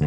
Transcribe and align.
Hey, 0.00 0.06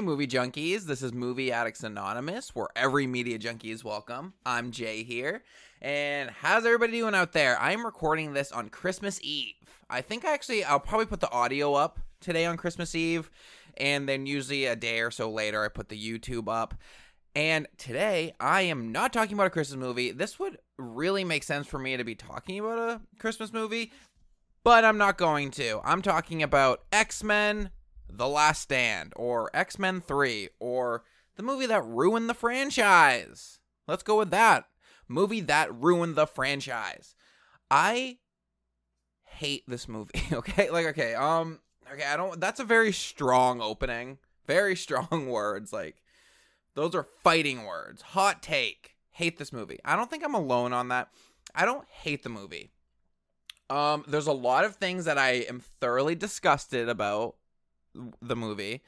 movie 0.00 0.26
junkies. 0.26 0.86
This 0.86 1.02
is 1.02 1.12
Movie 1.12 1.52
Addicts 1.52 1.84
Anonymous, 1.84 2.52
where 2.52 2.66
every 2.74 3.06
media 3.06 3.38
junkie 3.38 3.70
is 3.70 3.84
welcome. 3.84 4.32
I'm 4.44 4.72
Jay 4.72 5.04
here. 5.04 5.44
And 5.80 6.30
how's 6.30 6.66
everybody 6.66 6.94
doing 6.94 7.14
out 7.14 7.32
there? 7.32 7.56
I'm 7.60 7.86
recording 7.86 8.32
this 8.32 8.50
on 8.50 8.70
Christmas 8.70 9.20
Eve. 9.22 9.54
I 9.88 10.00
think 10.00 10.24
actually 10.24 10.64
I'll 10.64 10.80
probably 10.80 11.06
put 11.06 11.20
the 11.20 11.30
audio 11.30 11.74
up 11.74 12.00
today 12.20 12.44
on 12.44 12.56
Christmas 12.56 12.96
Eve. 12.96 13.30
And 13.76 14.08
then 14.08 14.26
usually 14.26 14.66
a 14.66 14.74
day 14.74 14.98
or 14.98 15.12
so 15.12 15.30
later, 15.30 15.64
I 15.64 15.68
put 15.68 15.90
the 15.90 15.96
YouTube 15.96 16.48
up. 16.48 16.74
And 17.36 17.68
today, 17.78 18.34
I 18.40 18.62
am 18.62 18.90
not 18.90 19.12
talking 19.12 19.34
about 19.34 19.46
a 19.46 19.50
Christmas 19.50 19.78
movie. 19.78 20.10
This 20.10 20.40
would 20.40 20.58
really 20.78 21.22
make 21.22 21.44
sense 21.44 21.68
for 21.68 21.78
me 21.78 21.96
to 21.96 22.02
be 22.02 22.16
talking 22.16 22.58
about 22.58 22.78
a 22.78 23.00
Christmas 23.20 23.52
movie, 23.52 23.92
but 24.64 24.84
I'm 24.84 24.98
not 24.98 25.18
going 25.18 25.50
to. 25.52 25.80
I'm 25.84 26.02
talking 26.02 26.42
about 26.42 26.82
X 26.92 27.22
Men 27.22 27.70
the 28.12 28.28
Last 28.28 28.62
Stand, 28.62 29.12
or 29.16 29.50
X 29.54 29.78
Men 29.78 30.00
3, 30.00 30.48
or 30.58 31.04
the 31.36 31.42
movie 31.42 31.66
that 31.66 31.84
ruined 31.84 32.28
the 32.28 32.34
franchise. 32.34 33.58
Let's 33.86 34.02
go 34.02 34.18
with 34.18 34.30
that. 34.30 34.66
Movie 35.08 35.40
that 35.42 35.74
ruined 35.74 36.16
the 36.16 36.26
franchise. 36.26 37.14
I 37.70 38.18
hate 39.24 39.64
this 39.66 39.88
movie, 39.88 40.22
okay? 40.32 40.70
Like, 40.70 40.86
okay, 40.86 41.14
um, 41.14 41.60
okay, 41.92 42.04
I 42.04 42.16
don't, 42.16 42.40
that's 42.40 42.60
a 42.60 42.64
very 42.64 42.92
strong 42.92 43.60
opening. 43.60 44.18
Very 44.46 44.76
strong 44.76 45.28
words. 45.30 45.72
Like, 45.72 46.02
those 46.74 46.94
are 46.94 47.06
fighting 47.22 47.64
words. 47.64 48.02
Hot 48.02 48.42
take. 48.42 48.96
Hate 49.12 49.38
this 49.38 49.52
movie. 49.52 49.78
I 49.84 49.96
don't 49.96 50.10
think 50.10 50.24
I'm 50.24 50.34
alone 50.34 50.72
on 50.72 50.88
that. 50.88 51.08
I 51.54 51.64
don't 51.64 51.86
hate 51.88 52.22
the 52.22 52.28
movie. 52.28 52.70
Um, 53.70 54.04
there's 54.08 54.26
a 54.26 54.32
lot 54.32 54.64
of 54.64 54.76
things 54.76 55.04
that 55.04 55.16
I 55.16 55.44
am 55.48 55.60
thoroughly 55.80 56.16
disgusted 56.16 56.88
about 56.88 57.36
the 58.20 58.36
movie. 58.36 58.82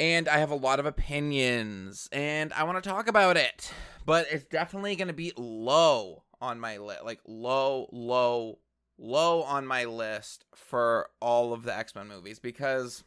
And 0.00 0.28
I 0.28 0.38
have 0.38 0.50
a 0.50 0.56
lot 0.56 0.78
of 0.78 0.86
opinions 0.86 2.08
and 2.12 2.52
I 2.52 2.64
want 2.64 2.82
to 2.82 2.88
talk 2.88 3.08
about 3.08 3.36
it. 3.36 3.72
But 4.04 4.26
it's 4.30 4.44
definitely 4.44 4.96
going 4.96 5.08
to 5.08 5.14
be 5.14 5.32
low 5.36 6.24
on 6.40 6.60
my 6.60 6.78
list. 6.78 7.04
Like 7.04 7.20
low, 7.26 7.88
low, 7.92 8.58
low 8.98 9.42
on 9.42 9.66
my 9.66 9.84
list 9.84 10.44
for 10.54 11.08
all 11.20 11.52
of 11.52 11.62
the 11.62 11.76
X-Men 11.76 12.08
movies 12.08 12.38
because 12.38 13.04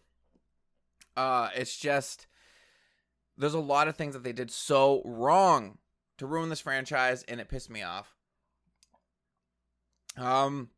uh 1.18 1.50
it's 1.54 1.76
just 1.76 2.28
there's 3.38 3.54
a 3.54 3.60
lot 3.60 3.90
of 3.90 3.98
things 3.98 4.14
that 4.14 4.24
they 4.24 4.32
did 4.32 4.50
so 4.50 5.02
wrong 5.04 5.78
to 6.18 6.26
ruin 6.26 6.48
this 6.50 6.62
franchise 6.62 7.24
and 7.28 7.42
it 7.42 7.50
pissed 7.50 7.70
me 7.70 7.82
off. 7.82 8.16
Um 10.18 10.70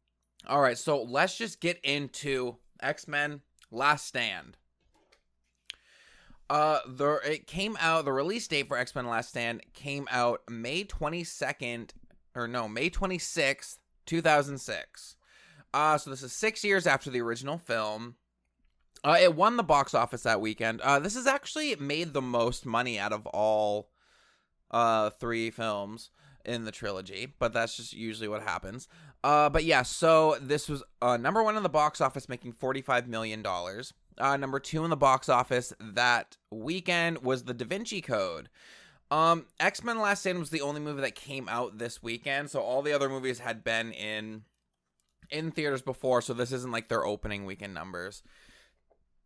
all 0.45 0.61
right, 0.61 0.77
so 0.77 1.03
let's 1.03 1.37
just 1.37 1.61
get 1.61 1.79
into 1.83 2.57
X-Men 2.81 3.41
Last 3.71 4.05
Stand. 4.05 4.57
Uh, 6.49 6.79
the 6.85 7.19
it 7.25 7.47
came 7.47 7.77
out. 7.79 8.05
The 8.05 8.11
release 8.11 8.47
date 8.47 8.67
for 8.67 8.77
X 8.77 8.93
Men 8.93 9.07
Last 9.07 9.29
Stand 9.29 9.61
came 9.73 10.07
out 10.11 10.41
May 10.49 10.83
twenty 10.83 11.23
second, 11.23 11.93
or 12.35 12.47
no, 12.47 12.67
May 12.67 12.89
twenty 12.89 13.17
sixth, 13.17 13.79
two 14.05 14.21
thousand 14.21 14.59
six. 14.59 15.15
Uh, 15.73 15.97
so 15.97 16.09
this 16.09 16.21
is 16.21 16.33
six 16.33 16.63
years 16.63 16.85
after 16.85 17.09
the 17.09 17.21
original 17.21 17.57
film. 17.57 18.15
Uh, 19.03 19.17
it 19.19 19.35
won 19.35 19.57
the 19.57 19.63
box 19.63 19.93
office 19.93 20.23
that 20.23 20.41
weekend. 20.41 20.81
Uh, 20.81 20.99
this 20.99 21.15
has 21.15 21.25
actually 21.25 21.75
made 21.77 22.13
the 22.13 22.21
most 22.21 22.65
money 22.65 22.99
out 22.99 23.13
of 23.13 23.25
all 23.27 23.89
uh 24.71 25.09
three 25.11 25.49
films 25.49 26.09
in 26.45 26.65
the 26.65 26.71
trilogy, 26.71 27.33
but 27.39 27.53
that's 27.53 27.77
just 27.77 27.93
usually 27.93 28.27
what 28.27 28.43
happens. 28.43 28.87
Uh, 29.23 29.49
but 29.49 29.63
yeah, 29.63 29.81
so 29.81 30.37
this 30.41 30.67
was 30.67 30.83
uh, 31.01 31.17
number 31.17 31.43
one 31.43 31.57
in 31.57 31.63
the 31.63 31.69
box 31.69 32.01
office, 32.01 32.27
making 32.27 32.53
$45 32.53 33.07
million. 33.07 33.45
Uh, 34.17 34.37
number 34.37 34.59
two 34.59 34.83
in 34.83 34.89
the 34.89 34.97
box 34.97 35.29
office 35.29 35.73
that 35.79 36.37
weekend 36.51 37.19
was 37.19 37.43
The 37.43 37.53
Da 37.53 37.65
Vinci 37.65 38.01
Code. 38.01 38.49
Um, 39.11 39.45
X 39.59 39.83
Men 39.83 39.99
Last 39.99 40.21
Stand 40.21 40.39
was 40.39 40.49
the 40.49 40.61
only 40.61 40.81
movie 40.81 41.01
that 41.01 41.13
came 41.13 41.47
out 41.47 41.77
this 41.77 42.01
weekend, 42.01 42.49
so 42.49 42.61
all 42.61 42.81
the 42.81 42.93
other 42.93 43.09
movies 43.09 43.39
had 43.39 43.63
been 43.63 43.91
in 43.91 44.43
in 45.29 45.51
theaters 45.51 45.81
before, 45.81 46.21
so 46.21 46.33
this 46.33 46.51
isn't 46.51 46.71
like 46.71 46.89
their 46.89 47.05
opening 47.05 47.45
weekend 47.45 47.73
numbers. 47.73 48.23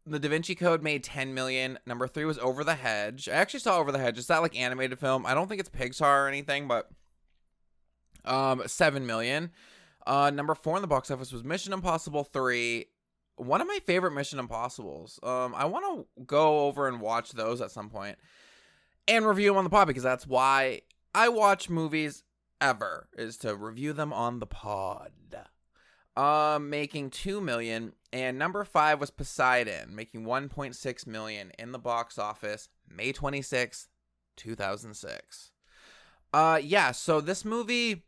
The 0.06 0.20
Da 0.20 0.30
Vinci 0.30 0.56
Code 0.56 0.84
made 0.84 1.04
10 1.04 1.34
million. 1.34 1.80
Number 1.86 2.08
three 2.08 2.26
was 2.26 2.38
Over 2.38 2.64
the 2.64 2.76
Hedge. 2.76 3.28
I 3.28 3.34
actually 3.34 3.60
saw 3.60 3.78
Over 3.78 3.92
the 3.92 4.00
Hedge. 4.00 4.18
It's 4.18 4.28
that 4.28 4.42
like 4.42 4.58
animated 4.58 5.00
film. 5.00 5.26
I 5.26 5.34
don't 5.34 5.48
think 5.48 5.60
it's 5.60 5.70
Pixar 5.70 6.26
or 6.26 6.28
anything, 6.28 6.68
but 6.68 6.90
um, 8.28 8.64
seven 8.68 9.06
million. 9.06 9.52
Uh, 10.06 10.30
number 10.30 10.56
four 10.56 10.76
in 10.78 10.82
the 10.82 10.88
box 10.88 11.12
office 11.12 11.32
was 11.32 11.44
Mission 11.44 11.74
Impossible 11.74 12.24
Three. 12.24 12.86
One 13.36 13.62
of 13.62 13.68
my 13.68 13.80
favorite 13.86 14.12
Mission 14.12 14.40
Impossibles. 14.40 15.20
Um, 15.22 15.54
I 15.56 15.66
want 15.66 15.86
to 15.86 16.24
go 16.24 16.66
over 16.66 16.88
and 16.88 17.00
watch 17.00 17.32
those 17.32 17.62
at 17.62 17.72
some 17.72 17.90
point 17.90 18.18
and 19.08 19.26
review 19.26 19.50
them 19.50 19.58
on 19.58 19.64
the 19.64 19.70
pod 19.70 19.88
because 19.88 20.04
that's 20.04 20.26
why 20.26 20.82
I 21.14 21.30
watch 21.30 21.70
movies 21.70 22.24
ever 22.60 23.10
is 23.18 23.38
to 23.38 23.56
review 23.56 23.94
them 23.94 24.12
on 24.12 24.40
the 24.40 24.48
pod. 24.48 25.12
Um, 26.16 26.72
making 26.72 27.12
two 27.12 27.40
million, 27.42 27.94
and 28.12 28.40
number 28.40 28.64
five 28.64 29.00
was 29.00 29.12
Poseidon, 29.12 29.96
making 29.96 30.26
one 30.26 30.50
point 30.50 30.76
six 30.76 31.06
million 31.06 31.52
in 31.60 31.72
the 31.72 31.78
box 31.78 32.18
office, 32.18 32.70
May 32.90 33.12
twenty 33.12 33.44
sixth, 33.44 33.88
two 34.36 34.56
thousand 34.56 34.96
six. 34.96 35.52
Uh, 36.34 36.60
yeah. 36.62 36.92
So 36.92 37.22
this 37.22 37.46
movie 37.46 38.07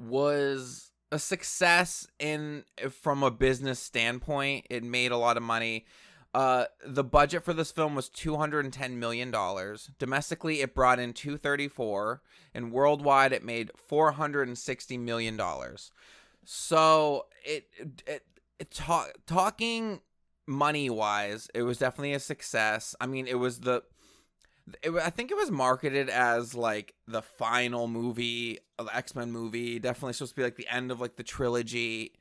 was 0.00 0.90
a 1.12 1.18
success 1.18 2.06
in 2.18 2.64
from 3.02 3.22
a 3.22 3.30
business 3.30 3.78
standpoint. 3.78 4.66
It 4.70 4.82
made 4.82 5.12
a 5.12 5.16
lot 5.16 5.36
of 5.36 5.42
money. 5.42 5.86
Uh, 6.32 6.66
the 6.86 7.02
budget 7.02 7.44
for 7.44 7.52
this 7.52 7.72
film 7.72 7.96
was 7.96 8.08
210 8.08 8.98
million 8.98 9.30
dollars. 9.30 9.90
Domestically, 9.98 10.60
it 10.60 10.74
brought 10.74 11.00
in 11.00 11.12
234, 11.12 12.22
and 12.54 12.72
worldwide, 12.72 13.32
it 13.32 13.44
made 13.44 13.70
460 13.76 14.96
million 14.98 15.36
dollars. 15.36 15.90
So 16.44 17.26
it, 17.44 17.66
it, 18.06 18.24
it 18.58 18.70
talk, 18.70 19.12
talking 19.26 20.00
money 20.46 20.88
wise, 20.88 21.48
it 21.54 21.62
was 21.62 21.78
definitely 21.78 22.12
a 22.12 22.20
success. 22.20 22.94
I 23.00 23.06
mean, 23.06 23.26
it 23.26 23.38
was 23.38 23.60
the 23.60 23.82
it, 24.82 24.92
I 24.92 25.10
think 25.10 25.30
it 25.30 25.36
was 25.36 25.50
marketed 25.50 26.08
as 26.08 26.54
like 26.54 26.94
the 27.06 27.22
final 27.22 27.88
movie 27.88 28.58
of 28.78 28.88
X 28.92 29.14
Men 29.14 29.32
movie. 29.32 29.78
Definitely 29.78 30.14
supposed 30.14 30.32
to 30.32 30.36
be 30.36 30.42
like 30.42 30.56
the 30.56 30.68
end 30.68 30.90
of 30.90 31.00
like 31.00 31.16
the 31.16 31.22
trilogy 31.22 32.12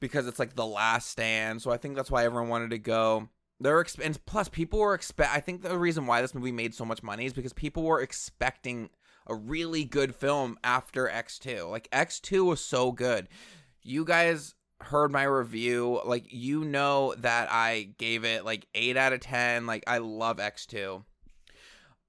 because 0.00 0.26
it's 0.26 0.38
like 0.38 0.54
the 0.54 0.66
last 0.66 1.10
stand. 1.10 1.62
So 1.62 1.70
I 1.70 1.76
think 1.76 1.96
that's 1.96 2.10
why 2.10 2.24
everyone 2.24 2.48
wanted 2.48 2.70
to 2.70 2.78
go. 2.78 3.28
There 3.58 3.82
exp- 3.82 4.04
and 4.04 4.24
plus 4.26 4.48
people 4.48 4.78
were 4.78 4.94
expect. 4.94 5.34
I 5.34 5.40
think 5.40 5.62
the 5.62 5.78
reason 5.78 6.06
why 6.06 6.20
this 6.20 6.34
movie 6.34 6.52
made 6.52 6.74
so 6.74 6.84
much 6.84 7.02
money 7.02 7.26
is 7.26 7.32
because 7.32 7.52
people 7.52 7.84
were 7.84 8.02
expecting 8.02 8.90
a 9.26 9.34
really 9.34 9.84
good 9.84 10.14
film 10.14 10.58
after 10.62 11.08
X 11.08 11.38
two. 11.38 11.66
Like 11.70 11.88
X 11.90 12.20
two 12.20 12.44
was 12.44 12.60
so 12.60 12.92
good. 12.92 13.28
You 13.82 14.04
guys 14.04 14.54
heard 14.80 15.10
my 15.10 15.22
review 15.22 16.00
like 16.04 16.26
you 16.28 16.62
know 16.62 17.14
that 17.18 17.50
i 17.50 17.88
gave 17.96 18.24
it 18.24 18.44
like 18.44 18.66
8 18.74 18.96
out 18.96 19.14
of 19.14 19.20
10 19.20 19.64
like 19.64 19.82
i 19.86 19.98
love 19.98 20.36
x2 20.36 21.02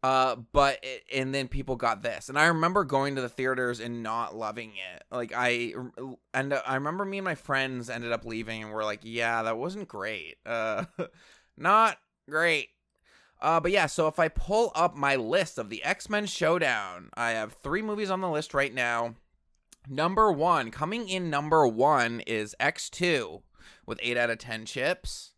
uh, 0.03 0.35
but 0.51 0.79
it, 0.83 1.03
and 1.13 1.33
then 1.33 1.47
people 1.47 1.75
got 1.75 2.03
this, 2.03 2.29
and 2.29 2.37
I 2.37 2.47
remember 2.47 2.83
going 2.83 3.15
to 3.15 3.21
the 3.21 3.29
theaters 3.29 3.79
and 3.79 4.03
not 4.03 4.35
loving 4.35 4.71
it. 4.71 5.03
Like 5.11 5.33
I, 5.35 5.73
and 6.33 6.53
I 6.53 6.75
remember 6.75 7.05
me 7.05 7.17
and 7.17 7.25
my 7.25 7.35
friends 7.35 7.89
ended 7.89 8.11
up 8.11 8.25
leaving, 8.25 8.63
and 8.63 8.71
we're 8.71 8.85
like, 8.85 9.01
yeah, 9.03 9.43
that 9.43 9.57
wasn't 9.57 9.87
great. 9.87 10.37
Uh, 10.45 10.85
not 11.57 11.97
great. 12.29 12.69
Uh, 13.39 13.59
but 13.59 13.71
yeah, 13.71 13.85
so 13.85 14.07
if 14.07 14.19
I 14.19 14.29
pull 14.29 14.71
up 14.75 14.95
my 14.95 15.15
list 15.15 15.57
of 15.57 15.69
the 15.69 15.83
X 15.83 16.09
Men 16.09 16.25
Showdown, 16.25 17.09
I 17.15 17.31
have 17.31 17.53
three 17.53 17.81
movies 17.81 18.09
on 18.09 18.21
the 18.21 18.29
list 18.29 18.53
right 18.53 18.73
now. 18.73 19.15
Number 19.89 20.31
one, 20.31 20.69
coming 20.71 21.07
in 21.07 21.29
number 21.29 21.65
one 21.65 22.21
is 22.21 22.55
X2 22.59 23.41
with 23.85 23.99
8 24.01 24.17
out 24.17 24.29
of 24.29 24.37
10 24.37 24.65
chips. 24.65 25.33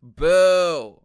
Boo. 0.03 1.01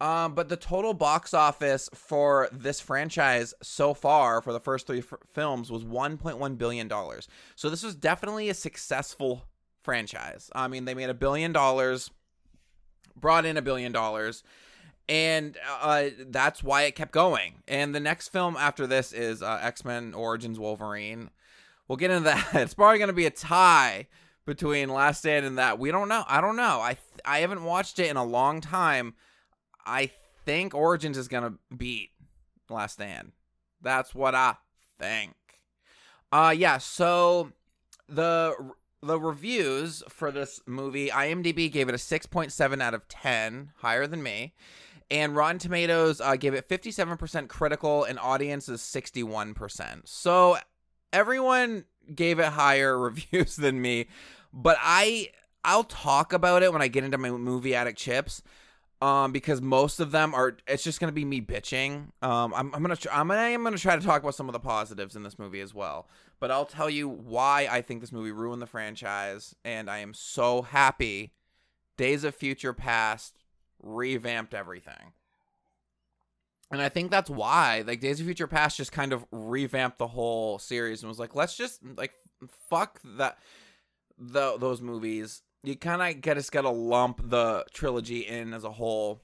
Um, 0.00 0.34
but 0.34 0.48
the 0.48 0.56
total 0.56 0.94
box 0.94 1.34
office 1.34 1.90
for 1.94 2.48
this 2.52 2.80
franchise 2.80 3.52
so 3.62 3.92
far 3.92 4.40
for 4.40 4.54
the 4.54 4.60
first 4.60 4.86
three 4.86 5.00
f- 5.00 5.12
films 5.34 5.70
was 5.70 5.84
1.1 5.84 6.56
billion 6.56 6.88
dollars. 6.88 7.28
So 7.54 7.68
this 7.68 7.82
was 7.82 7.94
definitely 7.96 8.48
a 8.48 8.54
successful 8.54 9.44
franchise. 9.82 10.50
I 10.54 10.68
mean, 10.68 10.86
they 10.86 10.94
made 10.94 11.10
a 11.10 11.14
billion 11.14 11.52
dollars, 11.52 12.10
brought 13.14 13.44
in 13.44 13.58
a 13.58 13.62
billion 13.62 13.92
dollars, 13.92 14.42
and 15.10 15.58
uh, 15.80 16.04
that's 16.28 16.62
why 16.62 16.82
it 16.82 16.94
kept 16.94 17.10
going. 17.10 17.54
And 17.66 17.92
the 17.92 17.98
next 17.98 18.28
film 18.28 18.56
after 18.56 18.86
this 18.86 19.12
is 19.12 19.42
uh, 19.42 19.58
X 19.60 19.84
Men 19.84 20.14
Origins 20.14 20.58
Wolverine. 20.58 21.30
We'll 21.88 21.96
get 21.96 22.12
into 22.12 22.24
that. 22.24 22.54
It's 22.54 22.74
probably 22.74 22.98
going 22.98 23.08
to 23.08 23.14
be 23.14 23.26
a 23.26 23.30
tie 23.30 24.06
between 24.46 24.88
Last 24.88 25.18
Stand 25.18 25.44
and 25.44 25.58
that. 25.58 25.80
We 25.80 25.90
don't 25.90 26.08
know. 26.08 26.24
I 26.28 26.40
don't 26.40 26.54
know. 26.54 26.80
I 26.80 26.94
th- 26.94 27.20
I 27.24 27.40
haven't 27.40 27.64
watched 27.64 27.98
it 27.98 28.08
in 28.08 28.16
a 28.16 28.24
long 28.24 28.60
time. 28.60 29.14
I 29.84 30.12
think 30.46 30.74
Origins 30.74 31.18
is 31.18 31.26
going 31.26 31.42
to 31.42 31.76
beat 31.76 32.10
Last 32.68 32.92
Stand. 32.92 33.32
That's 33.82 34.14
what 34.14 34.36
I 34.36 34.54
think. 34.98 35.34
Uh 36.32 36.54
yeah, 36.56 36.78
so 36.78 37.50
the 38.08 38.54
the 39.02 39.18
reviews 39.18 40.04
for 40.08 40.30
this 40.30 40.60
movie, 40.66 41.08
IMDb 41.08 41.72
gave 41.72 41.88
it 41.88 41.94
a 41.94 41.98
6.7 41.98 42.82
out 42.82 42.94
of 42.94 43.08
10, 43.08 43.72
higher 43.78 44.06
than 44.06 44.22
me. 44.22 44.54
And 45.10 45.34
Rotten 45.34 45.58
Tomatoes 45.58 46.20
uh, 46.20 46.36
gave 46.36 46.54
it 46.54 46.68
57% 46.68 47.48
critical, 47.48 48.04
and 48.04 48.18
audience 48.18 48.68
is 48.68 48.80
61%. 48.80 50.02
So 50.04 50.56
everyone 51.12 51.84
gave 52.14 52.38
it 52.38 52.46
higher 52.46 52.96
reviews 53.10 53.56
than 53.56 53.80
me, 53.80 54.06
but 54.52 54.76
I 54.80 55.30
I'll 55.64 55.84
talk 55.84 56.32
about 56.32 56.62
it 56.62 56.72
when 56.72 56.80
I 56.80 56.88
get 56.88 57.04
into 57.04 57.18
my 57.18 57.30
movie 57.30 57.74
addict 57.74 57.98
chips 57.98 58.42
um, 59.02 59.32
because 59.32 59.60
most 59.60 60.00
of 60.00 60.10
them 60.10 60.34
are. 60.34 60.56
It's 60.66 60.82
just 60.82 61.00
gonna 61.00 61.12
be 61.12 61.24
me 61.24 61.40
bitching. 61.40 62.08
Um, 62.22 62.52
I'm, 62.54 62.74
I'm 62.74 62.82
gonna 62.82 62.96
tr- 62.96 63.08
I'm 63.12 63.28
gonna, 63.28 63.40
I'm 63.40 63.62
gonna 63.62 63.78
try 63.78 63.96
to 63.96 64.04
talk 64.04 64.22
about 64.22 64.34
some 64.34 64.48
of 64.48 64.52
the 64.52 64.60
positives 64.60 65.16
in 65.16 65.22
this 65.22 65.38
movie 65.38 65.60
as 65.60 65.74
well. 65.74 66.08
But 66.38 66.50
I'll 66.50 66.66
tell 66.66 66.90
you 66.90 67.08
why 67.08 67.68
I 67.70 67.82
think 67.82 68.00
this 68.00 68.12
movie 68.12 68.32
ruined 68.32 68.62
the 68.62 68.66
franchise, 68.66 69.54
and 69.64 69.90
I 69.90 69.98
am 69.98 70.14
so 70.14 70.62
happy. 70.62 71.32
Days 71.96 72.24
of 72.24 72.34
Future 72.34 72.72
Past 72.72 73.39
revamped 73.82 74.54
everything. 74.54 75.12
And 76.70 76.80
I 76.80 76.88
think 76.88 77.10
that's 77.10 77.28
why, 77.28 77.82
like, 77.84 78.00
Days 78.00 78.20
of 78.20 78.26
Future 78.26 78.46
Past 78.46 78.76
just 78.76 78.92
kind 78.92 79.12
of 79.12 79.26
revamped 79.32 79.98
the 79.98 80.06
whole 80.06 80.58
series 80.58 81.02
and 81.02 81.08
was 81.08 81.18
like, 81.18 81.34
let's 81.34 81.56
just 81.56 81.80
like 81.96 82.12
fuck 82.68 83.00
that, 83.16 83.38
the 84.18 84.56
those 84.58 84.80
movies. 84.80 85.42
You 85.62 85.76
kind 85.76 86.00
of 86.02 86.22
get 86.22 86.36
just 86.36 86.52
got 86.52 86.62
to 86.62 86.70
lump 86.70 87.28
the 87.28 87.64
trilogy 87.72 88.20
in 88.20 88.54
as 88.54 88.64
a 88.64 88.72
whole. 88.72 89.20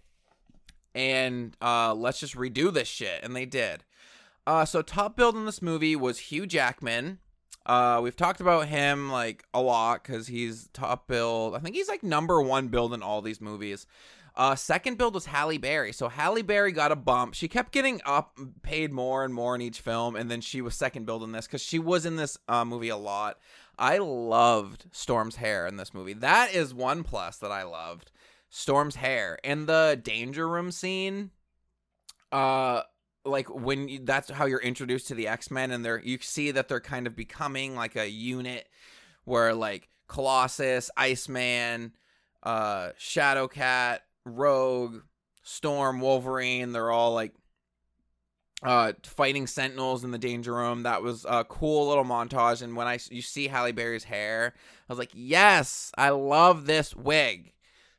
And 0.94 1.56
uh 1.61 1.94
let's 1.94 2.20
just 2.20 2.35
redo 2.35 2.73
this 2.73 2.88
shit. 2.88 3.23
And 3.23 3.37
they 3.37 3.47
did. 3.47 3.85
Uh 4.47 4.64
so 4.64 4.82
top 4.82 5.17
build 5.17 5.37
in 5.37 5.47
this 5.47 5.62
movie 5.62 5.97
was 5.97 6.19
hugh 6.19 6.47
jackman. 6.47 7.19
Uh 7.64 8.00
we've 8.03 8.17
talked 8.17 8.41
about 8.41 8.69
him 8.69 9.11
like 9.11 9.44
a 9.55 9.61
lot 9.61 10.03
because 10.03 10.26
he's 10.26 10.69
top 10.73 11.06
build. 11.06 11.55
I 11.55 11.58
think 11.58 11.76
he's 11.76 11.88
like 11.88 12.03
number 12.03 12.41
one 12.41 12.69
build 12.69 12.93
in 12.94 13.03
all 13.03 13.23
these 13.23 13.41
movies 13.41 13.87
uh, 14.36 14.54
second 14.54 14.98
build 14.98 15.14
was 15.14 15.26
Halle 15.26 15.56
Berry. 15.56 15.92
So 15.92 16.08
Halle 16.08 16.42
Berry 16.42 16.72
got 16.72 16.92
a 16.92 16.96
bump. 16.96 17.34
She 17.34 17.48
kept 17.48 17.72
getting 17.72 18.00
up, 18.04 18.38
paid 18.62 18.92
more 18.92 19.24
and 19.24 19.32
more 19.32 19.54
in 19.54 19.62
each 19.62 19.80
film, 19.80 20.14
and 20.14 20.30
then 20.30 20.42
she 20.42 20.60
was 20.60 20.74
second 20.74 21.06
build 21.06 21.22
in 21.22 21.32
this 21.32 21.46
because 21.46 21.62
she 21.62 21.78
was 21.78 22.04
in 22.04 22.16
this 22.16 22.36
uh, 22.46 22.64
movie 22.64 22.90
a 22.90 22.96
lot. 22.96 23.38
I 23.78 23.98
loved 23.98 24.86
Storm's 24.92 25.36
hair 25.36 25.66
in 25.66 25.76
this 25.76 25.94
movie. 25.94 26.12
That 26.12 26.54
is 26.54 26.74
one 26.74 27.02
plus 27.02 27.38
that 27.38 27.50
I 27.50 27.62
loved. 27.62 28.10
Storm's 28.50 28.96
hair 28.96 29.38
and 29.42 29.66
the 29.66 29.98
danger 30.02 30.48
room 30.48 30.70
scene. 30.70 31.30
Uh, 32.30 32.82
like 33.24 33.48
when 33.48 33.88
you, 33.88 34.00
that's 34.02 34.30
how 34.30 34.46
you're 34.46 34.60
introduced 34.60 35.08
to 35.08 35.14
the 35.14 35.28
X-Men 35.28 35.70
and 35.70 35.84
they're 35.84 36.00
you 36.00 36.18
see 36.20 36.52
that 36.52 36.68
they're 36.68 36.80
kind 36.80 37.06
of 37.06 37.16
becoming 37.16 37.74
like 37.74 37.96
a 37.96 38.08
unit 38.08 38.68
where 39.24 39.52
like 39.54 39.88
Colossus, 40.08 40.90
Iceman, 40.96 41.92
uh 42.42 42.90
Shadowcat, 42.98 43.98
Rogue, 44.26 45.02
Storm, 45.43 46.00
Wolverine, 46.00 46.73
they're 46.73 46.90
all 46.90 47.14
like 47.14 47.32
uh 48.62 48.93
fighting 49.05 49.46
sentinels 49.46 50.02
in 50.02 50.11
the 50.11 50.19
danger 50.19 50.55
room. 50.55 50.82
That 50.82 51.02
was 51.02 51.26
a 51.28 51.44
cool 51.44 51.88
little 51.88 52.05
montage 52.05 52.62
and 52.62 52.75
when 52.75 52.87
i 52.87 52.99
you 53.11 53.20
see 53.23 53.49
halle 53.49 53.73
berry's 53.73 54.05
hair 54.05 54.55
i 54.56 54.93
was 54.93 54.99
like 54.99 55.11
yes 55.14 55.93
i 55.96 56.11
love 56.11 56.67
this 56.67 56.94
wig. 56.94 57.52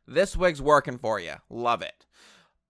This 0.07 0.35
wig's 0.35 0.61
working 0.61 0.97
for 0.97 1.19
you 1.19 1.35
love 1.49 1.81
it. 1.81 2.05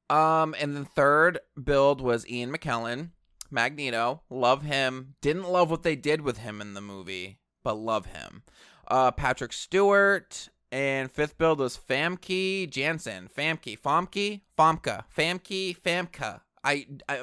Um 0.10 0.54
and 0.60 0.76
the 0.76 0.86
third 0.86 1.40
build 1.62 2.02
was 2.02 2.28
ian 2.30 2.52
mckellen 2.52 3.12
magneto. 3.50 4.22
Love 4.30 4.64
him. 4.64 5.16
Didn't 5.22 5.50
love 5.50 5.72
what 5.72 5.84
they 5.84 5.96
did 5.96 6.22
with 6.22 6.40
him 6.40 6.62
in 6.62 6.74
the 6.74 6.82
movie 6.82 7.40
but 7.64 7.78
love 7.78 8.08
him. 8.08 8.44
Uh 8.88 9.12
patrick 9.12 9.54
stewart 9.54 10.50
and 10.72 11.12
fifth 11.12 11.38
build 11.38 11.60
was 11.60 11.78
famke 11.78 12.70
janssen 12.70 13.30
famke 13.36 13.80
famke 13.80 14.42
famka 14.58 15.04
famke 15.16 15.78
famka 15.80 16.42
I, 16.64 16.86
I 17.08 17.22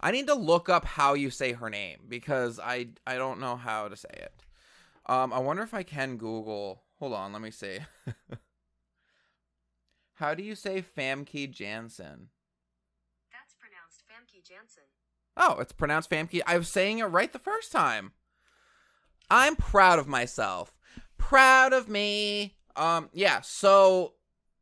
I 0.00 0.10
need 0.10 0.26
to 0.26 0.34
look 0.34 0.68
up 0.68 0.84
how 0.84 1.14
you 1.14 1.30
say 1.30 1.52
her 1.52 1.70
name 1.70 2.00
because 2.08 2.58
I 2.58 2.88
I 3.06 3.16
don't 3.16 3.38
know 3.40 3.56
how 3.56 3.88
to 3.88 3.96
say 3.96 4.08
it. 4.12 4.42
Um, 5.06 5.32
I 5.32 5.38
wonder 5.38 5.62
if 5.62 5.74
I 5.74 5.82
can 5.82 6.16
Google. 6.16 6.82
Hold 6.98 7.12
on, 7.12 7.32
let 7.32 7.42
me 7.42 7.50
see. 7.50 7.78
how 10.14 10.34
do 10.34 10.42
you 10.42 10.54
say 10.54 10.82
Famke 10.82 11.50
Janssen? 11.50 12.28
That's 13.30 13.54
pronounced 13.58 14.02
Famke 14.08 14.46
Janssen. 14.46 14.84
Oh, 15.36 15.58
it's 15.60 15.72
pronounced 15.72 16.10
Famke. 16.10 16.40
I 16.46 16.58
was 16.58 16.68
saying 16.68 16.98
it 16.98 17.04
right 17.04 17.32
the 17.32 17.38
first 17.38 17.72
time. 17.72 18.12
I'm 19.30 19.56
proud 19.56 19.98
of 19.98 20.08
myself. 20.08 20.76
Proud 21.20 21.72
of 21.72 21.88
me. 21.88 22.56
Um, 22.74 23.08
yeah, 23.12 23.40
so 23.42 24.14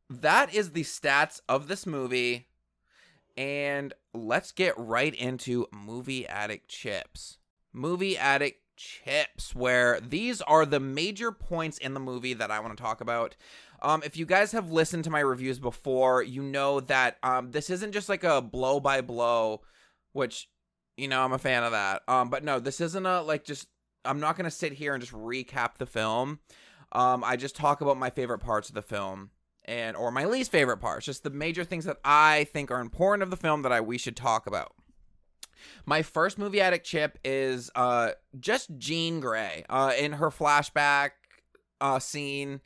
that 0.09 0.53
is 0.53 0.71
the 0.71 0.83
stats 0.83 1.41
of 1.49 1.67
this 1.67 1.85
movie. 1.85 2.47
And 3.35 3.93
let's 4.13 4.51
get 4.51 4.73
right 4.77 5.15
into 5.15 5.67
Movie 5.71 6.27
Addict 6.27 6.67
Chips. 6.67 7.37
Movie 7.71 8.17
Addict 8.17 8.61
Chips, 8.75 9.55
where 9.55 9.99
these 9.99 10.41
are 10.41 10.65
the 10.65 10.79
major 10.79 11.31
points 11.31 11.77
in 11.77 11.93
the 11.93 11.99
movie 11.99 12.33
that 12.33 12.51
I 12.51 12.59
want 12.59 12.77
to 12.77 12.83
talk 12.83 13.01
about. 13.01 13.35
Um, 13.81 14.03
if 14.03 14.17
you 14.17 14.25
guys 14.25 14.51
have 14.51 14.71
listened 14.71 15.05
to 15.05 15.09
my 15.09 15.21
reviews 15.21 15.59
before, 15.59 16.21
you 16.21 16.43
know 16.43 16.81
that 16.81 17.17
um, 17.23 17.51
this 17.51 17.69
isn't 17.69 17.93
just 17.93 18.09
like 18.09 18.23
a 18.23 18.41
blow 18.41 18.79
by 18.79 19.01
blow, 19.01 19.61
which 20.11 20.49
you 20.97 21.07
know 21.07 21.23
I'm 21.23 21.33
a 21.33 21.37
fan 21.37 21.63
of 21.63 21.71
that. 21.71 22.03
Um, 22.07 22.29
but 22.29 22.43
no, 22.43 22.59
this 22.59 22.81
isn't 22.81 23.05
a 23.05 23.21
like 23.21 23.45
just. 23.45 23.67
I'm 24.09 24.19
not 24.19 24.35
gonna 24.35 24.51
sit 24.51 24.73
here 24.73 24.93
and 24.93 25.01
just 25.01 25.13
recap 25.13 25.77
the 25.77 25.85
film. 25.85 26.39
Um, 26.91 27.23
I 27.23 27.35
just 27.35 27.55
talk 27.55 27.81
about 27.81 27.97
my 27.97 28.09
favorite 28.09 28.39
parts 28.39 28.67
of 28.69 28.75
the 28.75 28.81
film 28.81 29.29
and 29.65 29.95
or 29.95 30.09
my 30.11 30.25
least 30.25 30.51
favorite 30.51 30.77
parts, 30.77 31.05
just 31.05 31.23
the 31.23 31.29
major 31.29 31.63
things 31.63 31.85
that 31.85 31.97
I 32.03 32.47
think 32.51 32.71
are 32.71 32.79
important 32.79 33.21
of 33.21 33.29
the 33.29 33.37
film 33.37 33.61
that 33.61 33.71
I 33.71 33.81
we 33.81 33.99
should 33.99 34.15
talk 34.15 34.47
about. 34.47 34.73
My 35.85 36.01
first 36.01 36.39
movie 36.39 36.59
addict 36.61 36.85
chip 36.85 37.19
is 37.23 37.69
uh 37.75 38.11
just 38.39 38.69
Jean 38.79 39.19
Grey 39.19 39.65
uh 39.69 39.93
in 39.97 40.13
her 40.13 40.29
flashback 40.29 41.11
uh 41.79 41.99
scene 41.99 42.61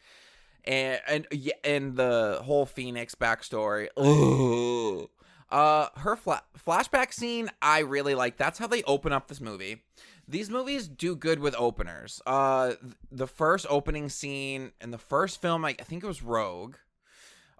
and 0.64 1.02
and 1.08 1.28
and 1.66 1.96
the 1.98 2.40
whole 2.44 2.66
Phoenix 2.66 3.16
backstory. 3.16 3.90
Ugh. 3.98 5.10
Uh 5.52 5.90
her 6.00 6.16
fla- 6.16 6.44
flashback 6.66 7.14
scene 7.14 7.50
I 7.62 7.80
really 7.80 8.16
like. 8.16 8.38
That's 8.38 8.60
how 8.60 8.68
they 8.68 8.84
open 8.84 9.12
up 9.12 9.28
this 9.28 9.42
movie. 9.42 9.84
These 10.28 10.50
movies 10.50 10.88
do 10.88 11.16
good 11.16 11.40
with 11.40 11.56
openers. 11.56 12.22
Uh 12.26 12.74
the 13.12 13.28
first 13.28 13.66
opening 13.70 14.10
scene 14.10 14.72
in 14.82 14.92
the 14.92 14.98
first 14.98 15.42
film 15.42 15.66
I, 15.66 15.70
I 15.80 15.84
think 15.84 16.04
it 16.04 16.08
was 16.08 16.24
Rogue 16.24 16.76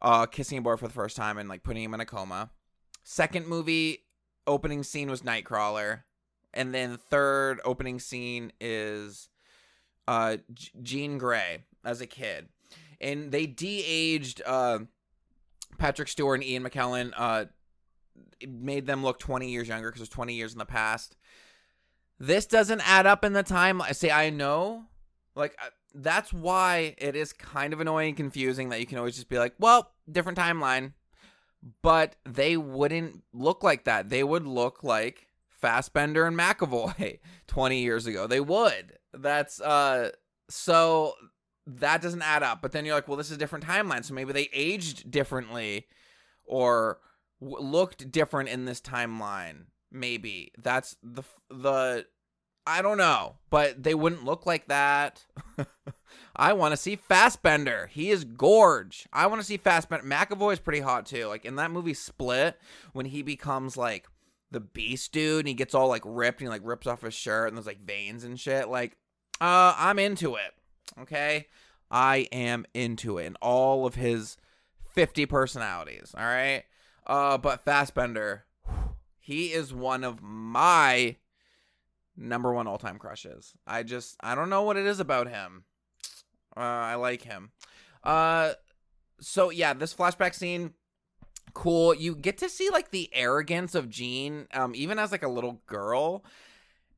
uh, 0.04 0.26
kissing 0.26 0.58
a 0.58 0.62
boy 0.62 0.76
for 0.76 0.88
the 0.88 0.94
first 0.94 1.16
time 1.16 1.38
and 1.38 1.50
like 1.50 1.64
putting 1.64 1.84
him 1.84 1.94
in 1.94 2.02
a 2.02 2.06
coma. 2.06 2.52
Second 3.04 3.48
movie 3.48 4.04
opening 4.46 4.84
scene 4.84 5.10
was 5.10 5.22
Nightcrawler, 5.22 6.02
and 6.54 6.74
then 6.74 6.98
third 7.10 7.60
opening 7.64 8.00
scene 8.00 8.52
is 8.60 9.30
uh, 10.08 10.38
Jean 10.82 11.18
Grey 11.18 11.64
as 11.84 12.02
a 12.02 12.08
kid, 12.08 12.50
and 13.00 13.32
they 13.32 13.46
de-aged 13.46 14.42
uh, 14.46 14.80
Patrick 15.78 16.10
Stewart 16.10 16.42
and 16.42 16.48
Ian 16.48 16.64
McKellen. 16.64 17.14
Uh, 17.16 17.46
it 18.40 18.52
made 18.52 18.86
them 18.86 19.04
look 19.04 19.20
20 19.20 19.50
years 19.50 19.70
younger 19.70 19.90
because 19.90 20.02
it 20.02 20.04
was 20.04 20.10
20 20.10 20.34
years 20.34 20.54
in 20.54 20.60
the 20.60 20.66
past. 20.66 21.16
This 22.26 22.46
doesn't 22.46 22.80
add 22.90 23.06
up 23.06 23.26
in 23.26 23.34
the 23.34 23.44
time. 23.44 23.82
I 23.82 23.92
say 23.92 24.10
I 24.10 24.30
know, 24.30 24.86
like 25.36 25.58
uh, 25.62 25.68
that's 25.94 26.32
why 26.32 26.96
it 26.98 27.18
is 27.18 27.34
kind 27.34 27.74
of 27.74 27.82
annoying 27.82 28.10
and 28.10 28.18
confusing 28.18 28.70
that 28.70 28.80
you 28.80 28.86
can 28.86 28.98
always 28.98 29.16
just 29.16 29.28
be 29.28 29.38
like, 29.38 29.54
well, 29.60 29.92
different 30.10 30.38
timeline. 30.38 30.94
But 31.82 32.16
they 32.26 32.56
wouldn't 32.56 33.24
look 33.34 33.62
like 33.62 33.84
that. 33.84 34.10
They 34.10 34.24
would 34.24 34.48
look 34.48 34.86
like 34.86 35.28
Fassbender 35.50 36.26
and 36.26 36.38
McAvoy 36.38 37.20
20 37.48 37.82
years 37.82 38.08
ago. 38.08 38.26
They 38.26 38.40
would. 38.40 39.00
That's 39.14 39.60
uh 39.60 40.12
so 40.50 41.16
that 41.68 42.02
doesn't 42.02 42.22
add 42.22 42.42
up. 42.42 42.62
But 42.62 42.72
then 42.72 42.86
you're 42.86 42.96
like, 42.96 43.10
well, 43.10 43.18
this 43.18 43.32
is 43.32 43.36
a 43.36 43.40
different 43.40 43.66
timeline, 43.66 44.06
so 44.06 44.14
maybe 44.14 44.32
they 44.32 44.50
aged 44.54 45.12
differently 45.12 45.88
or 46.46 47.00
w- 47.42 47.62
looked 47.62 48.12
different 48.12 48.48
in 48.48 48.64
this 48.64 48.80
timeline. 48.80 49.66
Maybe 49.92 50.54
that's 50.58 50.96
the 51.04 51.24
the 51.50 52.06
I 52.66 52.82
don't 52.82 52.98
know, 52.98 53.36
but 53.50 53.84
they 53.84 53.94
wouldn't 53.94 54.24
look 54.24 54.46
like 54.46 54.68
that. 54.68 55.26
I 56.36 56.54
want 56.54 56.72
to 56.72 56.78
see 56.78 56.96
Fassbender. 56.96 57.90
He 57.92 58.10
is 58.10 58.24
gorge. 58.24 59.08
I 59.14 59.28
want 59.28 59.42
to 59.42 59.46
see 59.46 59.58
Fassbender. 59.58 60.06
McAvoy 60.06 60.54
is 60.54 60.60
pretty 60.60 60.80
hot 60.80 61.06
too. 61.06 61.28
Like 61.28 61.46
in 61.46 61.58
that 61.58 61.72
movie 61.72 61.94
Split, 61.94 62.58
when 62.94 63.06
he 63.06 63.22
becomes 63.22 63.78
like 63.78 64.08
the 64.52 64.60
beast 64.60 65.12
dude 65.12 65.40
and 65.40 65.48
he 65.48 65.54
gets 65.54 65.76
all 65.76 65.88
like 65.88 66.04
ripped 66.06 66.40
and 66.40 66.48
he 66.48 66.50
like 66.50 66.62
rips 66.64 66.88
off 66.88 67.02
his 67.02 67.14
shirt 67.14 67.50
and 67.50 67.58
there's 67.58 67.68
like 67.68 67.86
veins 67.86 68.24
and 68.24 68.40
shit. 68.40 68.70
Like, 68.70 68.98
uh, 69.42 69.76
I'm 69.78 70.00
into 70.00 70.36
it. 70.36 70.54
Okay. 71.02 71.48
I 71.92 72.28
am 72.32 72.66
into 72.74 73.18
it. 73.18 73.28
And 73.28 73.38
all 73.42 73.86
of 73.86 73.96
his 73.96 74.38
50 74.94 75.26
personalities. 75.26 76.16
All 76.18 76.24
right. 76.24 76.64
Uh, 77.06 77.38
but 77.38 77.66
Fassbender, 77.66 78.46
he 79.20 79.48
is 79.48 79.74
one 79.74 80.04
of 80.04 80.22
my 80.22 81.18
number 82.16 82.54
one 82.54 82.68
all 82.68 82.78
time 82.78 82.98
crushes. 82.98 83.54
I 83.66 83.84
just, 83.84 84.16
I 84.22 84.36
don't 84.36 84.50
know 84.50 84.64
what 84.64 84.78
it 84.78 84.86
is 84.86 85.00
about 85.00 85.28
him. 85.28 85.66
Uh, 86.56 86.60
I 86.60 86.96
like 86.96 87.24
him. 87.24 87.52
Uh, 88.04 88.54
so 89.20 89.50
yeah, 89.50 89.74
this 89.74 89.94
flashback 89.94 90.36
scene, 90.36 90.74
cool. 91.54 91.94
You 91.94 92.16
get 92.16 92.38
to 92.40 92.50
see 92.50 92.70
like 92.70 92.92
the 92.92 93.10
arrogance 93.14 93.76
of 93.76 93.90
Jean, 93.90 94.48
um, 94.54 94.74
even 94.76 95.00
as 95.00 95.12
like 95.12 95.24
a 95.24 95.30
little 95.30 95.62
girl. 95.66 96.24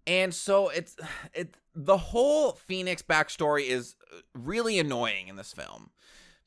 And 0.07 0.34
so 0.34 0.69
it's 0.69 0.95
it 1.34 1.55
the 1.74 1.98
whole 1.98 2.53
Phoenix 2.53 3.01
backstory 3.01 3.67
is 3.67 3.95
really 4.34 4.79
annoying 4.79 5.27
in 5.27 5.36
this 5.36 5.53
film. 5.53 5.91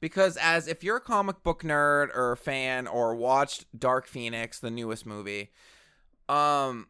Because 0.00 0.36
as 0.36 0.68
if 0.68 0.84
you're 0.84 0.98
a 0.98 1.00
comic 1.00 1.42
book 1.42 1.64
nerd 1.64 2.14
or 2.14 2.36
fan 2.36 2.86
or 2.86 3.16
watched 3.16 3.66
Dark 3.76 4.06
Phoenix, 4.06 4.60
the 4.60 4.70
newest 4.70 5.06
movie, 5.06 5.50
um 6.28 6.86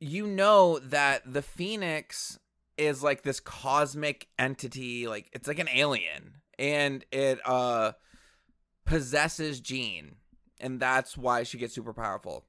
you 0.00 0.26
know 0.26 0.78
that 0.78 1.32
the 1.32 1.42
Phoenix 1.42 2.38
is 2.76 3.02
like 3.02 3.22
this 3.22 3.40
cosmic 3.40 4.28
entity, 4.38 5.08
like 5.08 5.28
it's 5.32 5.48
like 5.48 5.58
an 5.58 5.68
alien 5.74 6.34
and 6.58 7.04
it 7.12 7.40
uh 7.44 7.92
possesses 8.84 9.60
Jean 9.60 10.16
and 10.60 10.80
that's 10.80 11.16
why 11.16 11.42
she 11.42 11.58
gets 11.58 11.74
super 11.74 11.92
powerful. 11.92 12.44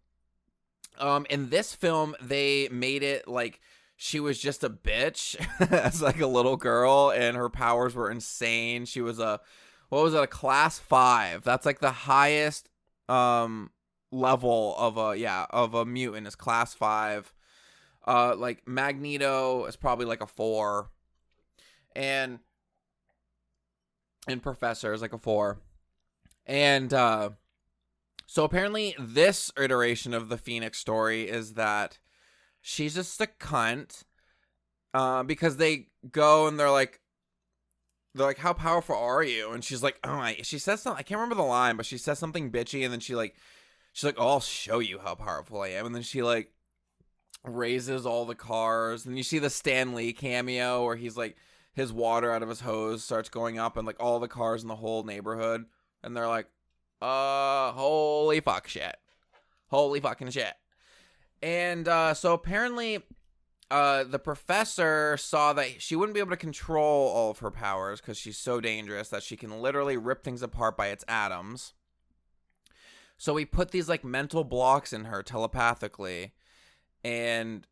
Um 1.00 1.25
in 1.29 1.50
this 1.50 1.74
film 1.74 2.15
they 2.22 2.70
made 2.70 3.03
it 3.03 3.27
like 3.27 3.60
she 3.96 4.20
was 4.20 4.39
just 4.39 4.63
a 4.63 4.70
bitch 4.70 5.36
as 5.72 6.01
like 6.01 6.22
a 6.22 6.27
little 6.27 6.58
girl 6.58 7.12
and 7.12 7.36
her 7.36 7.50
powers 7.50 7.96
were 7.96 8.12
insane. 8.12 8.86
She 8.86 9.01
was 9.01 9.20
a 9.20 9.41
what 9.89 10.03
was 10.03 10.13
it 10.13 10.22
a 10.22 10.27
class 10.27 10.77
5. 10.77 11.44
That's 11.44 11.65
like 11.65 11.79
the 11.79 11.91
highest 11.91 12.70
um 13.08 13.72
level 14.12 14.75
of 14.77 14.98
a 14.98 15.18
yeah, 15.18 15.48
of 15.50 15.74
a 15.74 15.86
mutant 15.86 16.27
is 16.27 16.36
class 16.36 16.74
5. 16.74 17.34
Uh 18.09 18.35
like 18.35 18.67
Magneto 18.67 19.65
is 19.65 19.75
probably 19.75 20.07
like 20.07 20.21
a 20.21 20.27
4 20.27 20.89
and 21.95 22.39
and 24.27 24.41
Professor 24.41 24.93
is 24.93 25.01
like 25.01 25.13
a 25.13 25.19
4. 25.19 25.59
And 26.47 26.91
uh 26.91 27.29
so 28.25 28.43
apparently 28.43 28.95
this 28.99 29.51
iteration 29.61 30.13
of 30.15 30.29
the 30.29 30.37
Phoenix 30.37 30.79
story 30.79 31.29
is 31.29 31.53
that 31.53 31.99
she's 32.61 32.95
just 32.95 33.21
a 33.21 33.27
cunt 33.27 34.03
uh, 34.93 35.23
because 35.23 35.57
they 35.57 35.87
go 36.11 36.47
and 36.47 36.59
they're 36.59 36.71
like 36.71 36.99
they're 38.15 38.25
like 38.25 38.39
how 38.39 38.53
powerful 38.53 38.95
are 38.95 39.23
you? 39.23 39.51
And 39.51 39.63
she's 39.63 39.83
like 39.83 39.99
oh 40.03 40.09
I, 40.09 40.37
she 40.43 40.57
says 40.57 40.81
something 40.81 40.99
i 40.99 41.03
can't 41.03 41.19
remember 41.19 41.35
the 41.35 41.47
line 41.47 41.77
but 41.77 41.85
she 41.85 41.97
says 41.99 42.17
something 42.17 42.51
bitchy 42.51 42.83
and 42.83 42.91
then 42.91 42.99
she 42.99 43.15
like 43.15 43.35
she's 43.93 44.05
like 44.05 44.15
oh 44.17 44.27
i'll 44.27 44.39
show 44.39 44.79
you 44.79 44.99
how 44.99 45.13
powerful 45.15 45.61
i 45.61 45.67
am. 45.69 45.85
And 45.85 45.93
then 45.93 46.01
she 46.01 46.23
like 46.23 46.51
raises 47.43 48.05
all 48.05 48.25
the 48.25 48.36
cars 48.36 49.05
and 49.05 49.17
you 49.17 49.24
see 49.24 49.39
the 49.39 49.50
stan 49.50 49.96
lee 49.96 50.12
cameo 50.12 50.84
where 50.84 50.96
he's 50.96 51.15
like 51.15 51.38
his 51.74 51.93
water 51.93 52.31
out 52.31 52.43
of 52.43 52.50
his 52.50 52.60
hose 52.60 53.03
starts 53.03 53.29
going 53.29 53.58
up 53.58 53.77
and 53.77 53.88
like 53.88 53.96
all 54.00 54.19
the 54.19 54.27
cars 54.27 54.62
in 54.62 54.67
the 54.67 54.75
whole 54.75 55.03
neighborhood 55.03 55.65
and 56.03 56.15
they're 56.15 56.27
like 56.27 56.48
uh 57.01 57.72
holy 57.72 58.41
fuck 58.41 58.67
shit 58.67 58.98
holy 59.69 60.00
fucking 60.00 60.29
shit 60.29 60.53
and 61.41 61.88
uh, 61.88 62.13
so 62.13 62.34
apparently, 62.34 63.00
uh, 63.72 64.03
the 64.03 64.19
professor 64.19 65.15
saw 65.17 65.53
that 65.53 65.81
she 65.81 65.96
wouldn't 65.96 66.13
be 66.13 66.19
able 66.19 66.31
to 66.31 66.38
control 66.38 67.08
all 67.10 67.31
of 67.31 67.39
her 67.39 67.51
powers 67.51 68.01
because 68.01 68.17
she's 68.17 68.38
so 68.38 68.60
dangerous 68.60 69.10
that 69.10 69.24
she 69.24 69.38
can 69.38 69.62
literally 69.62 69.96
rip 69.96 70.24
things 70.24 70.41
apart 70.41 70.75
by 70.75 70.88
its 70.88 71.05
atoms. 71.08 71.74
So 73.17 73.36
he 73.36 73.46
put 73.46 73.72
these 73.72 73.89
like 73.89 74.03
mental 74.03 74.43
blocks 74.43 74.91
in 74.91 75.05
her 75.05 75.22
telepathically, 75.22 76.34
and 77.03 77.65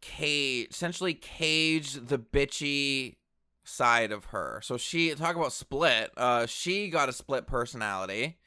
cage 0.00 0.68
essentially 0.70 1.14
caged 1.14 2.08
the 2.08 2.18
bitchy 2.18 3.16
side 3.64 4.12
of 4.12 4.26
her. 4.26 4.60
So 4.62 4.76
she 4.76 5.14
talk 5.14 5.36
about 5.36 5.52
split. 5.52 6.10
Uh, 6.16 6.46
she 6.46 6.88
got 6.90 7.08
a 7.08 7.12
split 7.12 7.46
personality, 7.46 8.38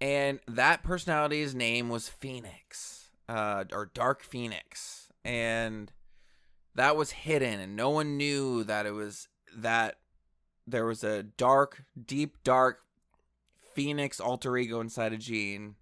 and 0.00 0.40
that 0.48 0.82
personality's 0.82 1.54
name 1.54 1.88
was 1.88 2.08
Phoenix 2.08 3.10
uh, 3.28 3.64
or 3.72 3.90
Dark 3.92 4.22
Phoenix, 4.22 5.08
and 5.24 5.92
that 6.74 6.96
was 6.96 7.10
hidden, 7.10 7.60
and 7.60 7.76
no 7.76 7.90
one 7.90 8.16
knew 8.16 8.64
that 8.64 8.86
it 8.86 8.92
was 8.92 9.28
that 9.54 9.96
there 10.66 10.86
was 10.86 11.04
a 11.04 11.22
dark, 11.22 11.84
deep, 12.06 12.36
dark 12.44 12.80
Phoenix 13.74 14.20
alter 14.20 14.56
ego 14.56 14.80
inside 14.80 15.12
of 15.12 15.18
Jean, 15.18 15.76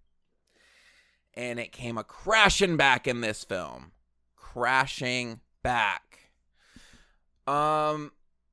and 1.41 1.59
it 1.59 1.73
came 1.73 1.97
a 1.97 2.05
crashing 2.05 2.77
back 2.77 3.09
in 3.09 3.23
this 3.23 3.45
film, 3.45 3.93
crashing 4.37 5.41
back. 5.63 6.33
Um, 7.47 8.13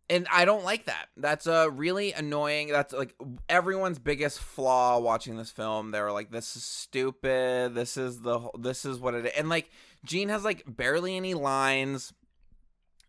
and 0.10 0.26
I 0.32 0.46
don't 0.46 0.64
like 0.64 0.86
that. 0.86 1.10
That's 1.18 1.48
a 1.48 1.70
really 1.70 2.14
annoying. 2.14 2.70
That's 2.70 2.94
like 2.94 3.14
everyone's 3.50 4.00
biggest 4.00 4.40
flaw 4.40 5.00
watching 5.00 5.36
this 5.36 5.52
film. 5.52 5.92
They 5.92 6.00
were 6.00 6.14
like, 6.14 6.32
"This 6.32 6.56
is 6.56 6.64
stupid. 6.64 7.76
This 7.76 7.98
is 7.98 8.22
the 8.22 8.50
this 8.58 8.86
is 8.86 9.00
what 9.00 9.16
it 9.16 9.26
is." 9.26 9.32
And 9.38 9.50
like 9.50 9.70
Jean 10.06 10.30
has 10.30 10.46
like 10.46 10.64
barely 10.66 11.18
any 11.18 11.34
lines 11.34 12.14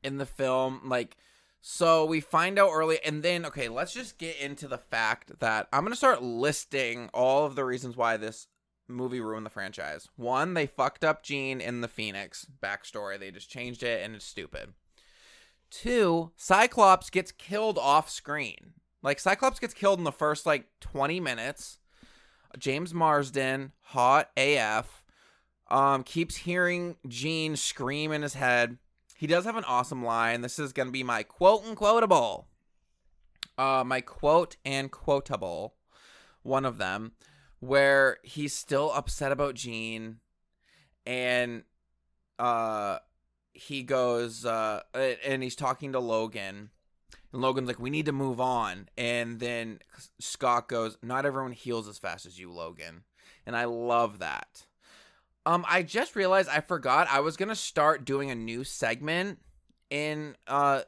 in 0.03 0.19
the 0.19 0.27
film. 0.27 0.81
Like, 0.87 1.17
so 1.61 2.05
we 2.05 2.19
find 2.19 2.59
out 2.59 2.71
early, 2.73 2.99
and 3.05 3.23
then 3.23 3.47
okay, 3.47 3.69
let's 3.69 3.95
just 3.95 4.19
get 4.19 4.41
into 4.41 4.67
the 4.67 4.79
fact 4.79 5.39
that 5.39 5.69
I'm 5.73 5.85
gonna 5.85 5.95
start 5.95 6.21
listing 6.21 7.11
all 7.15 7.47
of 7.47 7.55
the 7.55 7.65
reasons 7.65 7.97
why 7.97 8.17
this 8.17 8.49
movie 8.89 9.21
ruined 9.21 9.47
the 9.47 9.51
franchise. 9.51 10.09
One, 10.17 10.55
they 10.55 10.67
fucked 10.67 11.05
up 11.05 11.23
Jean 11.23 11.61
in 11.61 11.81
the 11.81 11.89
Phoenix 11.89 12.47
backstory. 12.63 13.19
They 13.19 13.31
just 13.31 13.51
changed 13.51 13.83
it, 13.83 14.03
and 14.03 14.15
it's 14.15 14.25
stupid. 14.25 14.73
Two, 15.71 16.33
Cyclops 16.37 17.11
gets 17.11 17.31
killed 17.33 17.79
off 17.79 18.09
screen. 18.09 18.73
Like 19.03 19.21
Cyclops 19.21 19.59
gets 19.59 19.75
killed 19.75 19.99
in 19.99 20.05
the 20.05 20.13
first 20.13 20.47
like 20.47 20.67
20 20.81 21.21
minutes. 21.21 21.79
James 22.59 22.95
Marsden, 22.95 23.73
hot 23.83 24.31
AF, 24.37 25.05
um, 25.71 26.03
keeps 26.03 26.37
hearing 26.37 26.97
Jean 27.07 27.57
scream 27.57 28.11
in 28.11 28.23
his 28.23 28.35
head. 28.35 28.79
He 29.15 29.27
does 29.27 29.45
have 29.45 29.57
an 29.57 29.65
awesome 29.65 30.05
line. 30.05 30.41
This 30.41 30.59
is 30.59 30.73
gonna 30.73 30.91
be 30.91 31.03
my 31.03 31.23
quote 31.23 31.65
and 31.65 31.77
quotable. 31.77 32.49
Uh, 33.59 33.83
my 33.85 34.01
quote 34.01 34.57
and 34.65 34.91
quotable, 34.91 35.75
one 36.43 36.65
of 36.65 36.79
them, 36.79 37.13
where 37.61 38.19
he's 38.23 38.55
still 38.55 38.93
upset 38.93 39.33
about 39.33 39.55
Jean, 39.55 40.19
and 41.07 41.65
uh 42.39 42.99
he 43.53 43.83
goes 43.83 44.45
uh, 44.45 44.83
and 44.95 45.43
he's 45.43 45.57
talking 45.57 45.93
to 45.93 45.99
Logan. 45.99 46.71
And 47.33 47.43
Logan's 47.43 47.67
like, 47.67 47.81
"We 47.81 47.91
need 47.91 48.07
to 48.07 48.13
move 48.13 48.41
on." 48.41 48.89
And 48.97 49.41
then 49.41 49.81
Scott 50.21 50.69
goes, 50.69 50.97
"Not 51.03 51.27
everyone 51.27 51.53
heals 51.53 51.89
as 51.89 51.99
fast 51.99 52.25
as 52.25 52.39
you, 52.39 52.53
Logan." 52.53 53.03
And 53.45 53.57
I 53.57 53.65
love 53.65 54.21
that. 54.21 54.67
Um, 55.45 55.65
I 55.69 55.83
just 55.83 56.15
realized 56.15 56.49
I 56.49 56.61
forgot 56.61 57.09
I 57.11 57.21
was 57.21 57.37
gonna 57.37 57.57
start 57.57 58.05
doing 58.05 58.31
a 58.31 58.35
new 58.35 58.65
segment 58.65 59.41
in 59.91 60.37
uh 60.47 60.83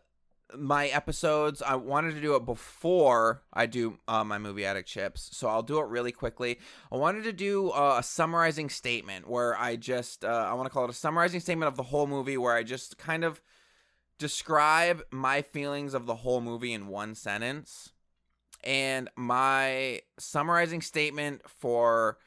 my 0.56 0.88
episodes. 0.88 1.62
I 1.62 1.74
wanted 1.76 2.14
to 2.14 2.20
do 2.20 2.34
it 2.36 2.44
before 2.44 3.42
I 3.52 3.66
do 3.66 3.98
uh, 4.08 4.24
my 4.24 4.38
movie 4.38 4.64
addict 4.64 4.88
chips, 4.88 5.30
so 5.32 5.48
I'll 5.48 5.62
do 5.62 5.78
it 5.80 5.86
really 5.86 6.12
quickly. 6.12 6.58
I 6.90 6.96
wanted 6.96 7.24
to 7.24 7.32
do 7.32 7.70
uh, 7.70 7.96
a 7.98 8.02
summarizing 8.02 8.68
statement 8.68 9.28
where 9.28 9.58
I 9.58 9.76
just 9.76 10.24
uh, 10.24 10.46
I 10.50 10.54
want 10.54 10.66
to 10.66 10.70
call 10.70 10.84
it 10.84 10.90
a 10.90 10.94
summarizing 10.94 11.40
statement 11.40 11.68
of 11.68 11.76
the 11.76 11.84
whole 11.84 12.06
movie, 12.06 12.36
where 12.36 12.54
I 12.54 12.62
just 12.62 12.98
kind 12.98 13.24
of 13.24 13.40
describe 14.18 15.02
my 15.10 15.42
feelings 15.42 15.94
of 15.94 16.06
the 16.06 16.16
whole 16.16 16.40
movie 16.40 16.72
in 16.72 16.88
one 16.88 17.14
sentence. 17.14 17.92
And 18.62 19.08
my 19.16 20.02
summarizing 20.18 20.82
statement 20.82 21.42
for 21.48 22.18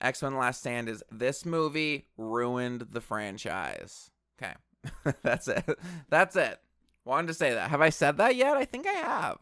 X 0.00 0.22
Men 0.22 0.36
Last 0.36 0.60
Stand 0.60 0.88
is 0.88 1.02
this 1.10 1.46
movie 1.46 2.08
ruined 2.16 2.86
the 2.90 3.00
franchise. 3.00 4.10
Okay. 4.40 4.54
That's 5.22 5.48
it. 5.48 5.64
That's 6.08 6.36
it. 6.36 6.60
Wanted 7.08 7.28
to 7.28 7.34
say 7.34 7.54
that. 7.54 7.70
Have 7.70 7.80
I 7.80 7.88
said 7.88 8.18
that 8.18 8.36
yet? 8.36 8.58
I 8.58 8.66
think 8.66 8.86
I 8.86 8.92
have. 8.92 9.38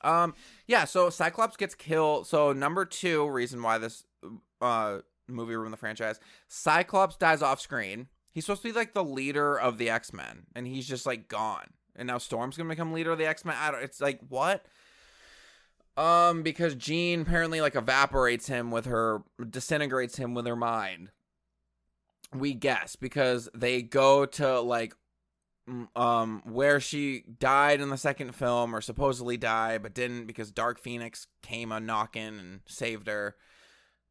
Um, 0.00 0.34
yeah. 0.68 0.84
So 0.84 1.10
Cyclops 1.10 1.56
gets 1.56 1.74
killed. 1.74 2.28
So 2.28 2.52
number 2.52 2.84
two 2.84 3.28
reason 3.28 3.60
why 3.64 3.78
this 3.78 4.04
uh 4.60 4.98
movie 5.26 5.56
ruined 5.56 5.72
the 5.72 5.76
franchise. 5.76 6.20
Cyclops 6.46 7.16
dies 7.16 7.42
off 7.42 7.60
screen. 7.60 8.06
He's 8.30 8.44
supposed 8.44 8.62
to 8.62 8.68
be 8.68 8.72
like 8.72 8.92
the 8.92 9.02
leader 9.02 9.58
of 9.58 9.78
the 9.78 9.90
X 9.90 10.12
Men, 10.12 10.46
and 10.54 10.68
he's 10.68 10.86
just 10.86 11.04
like 11.04 11.26
gone. 11.26 11.66
And 11.96 12.06
now 12.06 12.18
Storm's 12.18 12.56
gonna 12.56 12.68
become 12.68 12.92
leader 12.92 13.10
of 13.10 13.18
the 13.18 13.26
X 13.26 13.44
Men. 13.44 13.56
I 13.58 13.72
don't. 13.72 13.82
It's 13.82 14.00
like 14.00 14.20
what? 14.28 14.64
Um, 15.96 16.44
because 16.44 16.76
Jean 16.76 17.22
apparently 17.22 17.60
like 17.60 17.74
evaporates 17.74 18.46
him 18.46 18.70
with 18.70 18.84
her, 18.84 19.22
disintegrates 19.50 20.16
him 20.16 20.32
with 20.32 20.46
her 20.46 20.54
mind. 20.54 21.10
We 22.32 22.54
guess 22.54 22.94
because 22.94 23.48
they 23.52 23.82
go 23.82 24.26
to 24.26 24.60
like 24.60 24.94
um 25.96 26.42
where 26.44 26.80
she 26.80 27.24
died 27.38 27.80
in 27.80 27.90
the 27.90 27.96
second 27.96 28.34
film 28.34 28.74
or 28.74 28.80
supposedly 28.80 29.36
died 29.36 29.82
but 29.82 29.94
didn't 29.94 30.26
because 30.26 30.50
Dark 30.50 30.78
Phoenix 30.78 31.26
came 31.42 31.72
a 31.72 31.80
knocking 31.80 32.38
and 32.38 32.60
saved 32.66 33.06
her, 33.06 33.36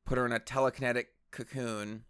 put 0.05 0.17
her 0.17 0.25
in 0.25 0.31
a 0.31 0.39
telekinetic 0.39 1.05
cocoon. 1.31 2.03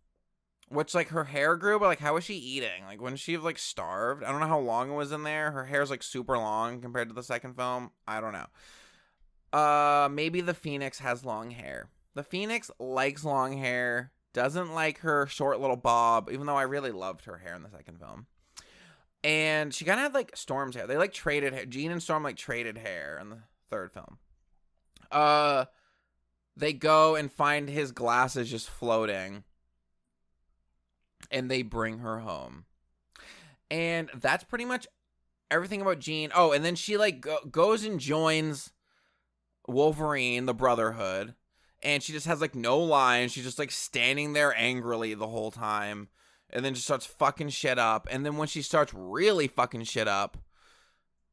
Which 0.69 0.93
like 0.93 1.07
her 1.09 1.23
hair 1.23 1.55
grew, 1.55 1.79
but 1.79 1.85
like 1.85 1.99
how 1.99 2.15
was 2.15 2.25
she 2.25 2.35
eating? 2.35 2.83
Like 2.85 3.01
when 3.01 3.15
she 3.15 3.37
like 3.37 3.57
starved? 3.57 4.23
I 4.23 4.31
don't 4.31 4.41
know 4.41 4.47
how 4.47 4.59
long 4.59 4.91
it 4.91 4.95
was 4.95 5.13
in 5.13 5.23
there. 5.23 5.51
Her 5.51 5.63
hair's 5.63 5.89
like 5.89 6.03
super 6.03 6.37
long 6.37 6.81
compared 6.81 7.07
to 7.07 7.15
the 7.15 7.23
second 7.23 7.55
film. 7.55 7.91
I 8.05 8.19
don't 8.19 8.33
know. 8.33 8.47
Uh, 9.57 10.09
maybe 10.11 10.41
the 10.41 10.53
Phoenix 10.53 10.99
has 10.99 11.23
long 11.23 11.51
hair. 11.51 11.89
The 12.15 12.23
Phoenix 12.23 12.69
likes 12.79 13.23
long 13.23 13.57
hair, 13.57 14.11
doesn't 14.33 14.73
like 14.73 14.99
her 14.99 15.25
short 15.27 15.59
little 15.59 15.77
bob, 15.77 16.29
even 16.31 16.47
though 16.47 16.55
I 16.55 16.63
really 16.63 16.91
loved 16.91 17.25
her 17.25 17.37
hair 17.37 17.55
in 17.55 17.63
the 17.63 17.69
second 17.69 17.99
film. 17.99 18.27
And 19.27 19.73
she 19.73 19.83
kind 19.83 19.99
of 19.99 20.03
had 20.03 20.13
like 20.13 20.37
Storm's 20.37 20.73
hair. 20.73 20.87
They 20.87 20.95
like 20.95 21.11
traded 21.11 21.51
hair. 21.51 21.65
Jean 21.65 21.91
and 21.91 22.01
Storm 22.01 22.23
like 22.23 22.37
traded 22.37 22.77
hair 22.77 23.17
in 23.19 23.29
the 23.29 23.39
third 23.69 23.91
film. 23.91 24.19
Uh, 25.11 25.65
they 26.55 26.71
go 26.71 27.15
and 27.15 27.29
find 27.29 27.69
his 27.69 27.91
glasses 27.91 28.49
just 28.49 28.69
floating, 28.69 29.43
and 31.29 31.51
they 31.51 31.61
bring 31.61 31.97
her 31.97 32.19
home. 32.19 32.63
And 33.69 34.09
that's 34.15 34.45
pretty 34.45 34.63
much 34.63 34.87
everything 35.51 35.81
about 35.81 35.99
Jean. 35.99 36.31
Oh, 36.33 36.53
and 36.53 36.63
then 36.63 36.75
she 36.75 36.95
like 36.95 37.19
go- 37.19 37.43
goes 37.51 37.83
and 37.83 37.99
joins 37.99 38.71
Wolverine, 39.67 40.45
the 40.45 40.53
Brotherhood, 40.53 41.35
and 41.83 42.01
she 42.01 42.13
just 42.13 42.27
has 42.27 42.39
like 42.39 42.55
no 42.55 42.79
lines. 42.79 43.33
She's 43.33 43.43
just 43.43 43.59
like 43.59 43.71
standing 43.71 44.31
there 44.31 44.55
angrily 44.57 45.15
the 45.15 45.27
whole 45.27 45.51
time, 45.51 46.07
and 46.49 46.63
then 46.63 46.73
just 46.73 46.85
starts 46.85 47.05
fucking 47.05 47.49
shit 47.49 47.77
up. 47.77 48.07
And 48.09 48.25
then 48.25 48.37
when 48.37 48.47
she 48.47 48.61
starts 48.61 48.93
really 48.93 49.47
fucking 49.47 49.83
shit 49.83 50.07
up, 50.07 50.37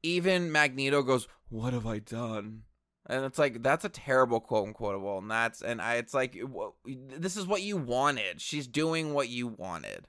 even 0.02 0.52
Magneto 0.52 1.02
goes, 1.02 1.28
"What 1.48 1.72
have 1.72 1.86
I 1.86 1.98
done?" 1.98 2.62
And 3.06 3.24
it's 3.24 3.38
like 3.38 3.62
that's 3.62 3.84
a 3.84 3.90
terrible 3.90 4.40
quote 4.40 4.68
unquoteable, 4.68 5.18
and 5.18 5.30
that's 5.30 5.62
and 5.62 5.80
I 5.80 5.96
it's 5.96 6.14
like 6.14 6.36
this 6.84 7.36
is 7.36 7.46
what 7.46 7.62
you 7.62 7.76
wanted. 7.76 8.40
She's 8.40 8.66
doing 8.66 9.12
what 9.12 9.28
you 9.28 9.46
wanted. 9.46 10.08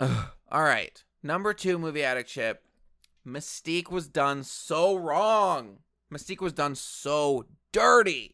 Ugh. 0.00 0.28
All 0.50 0.62
right, 0.62 1.02
number 1.22 1.52
two 1.52 1.78
movie 1.78 2.04
addict 2.04 2.28
chip. 2.28 2.64
Mystique 3.26 3.90
was 3.90 4.06
done 4.06 4.44
so 4.44 4.94
wrong. 4.94 5.78
Mystique 6.12 6.40
was 6.40 6.52
done 6.52 6.74
so 6.74 7.46
dirty. 7.72 8.33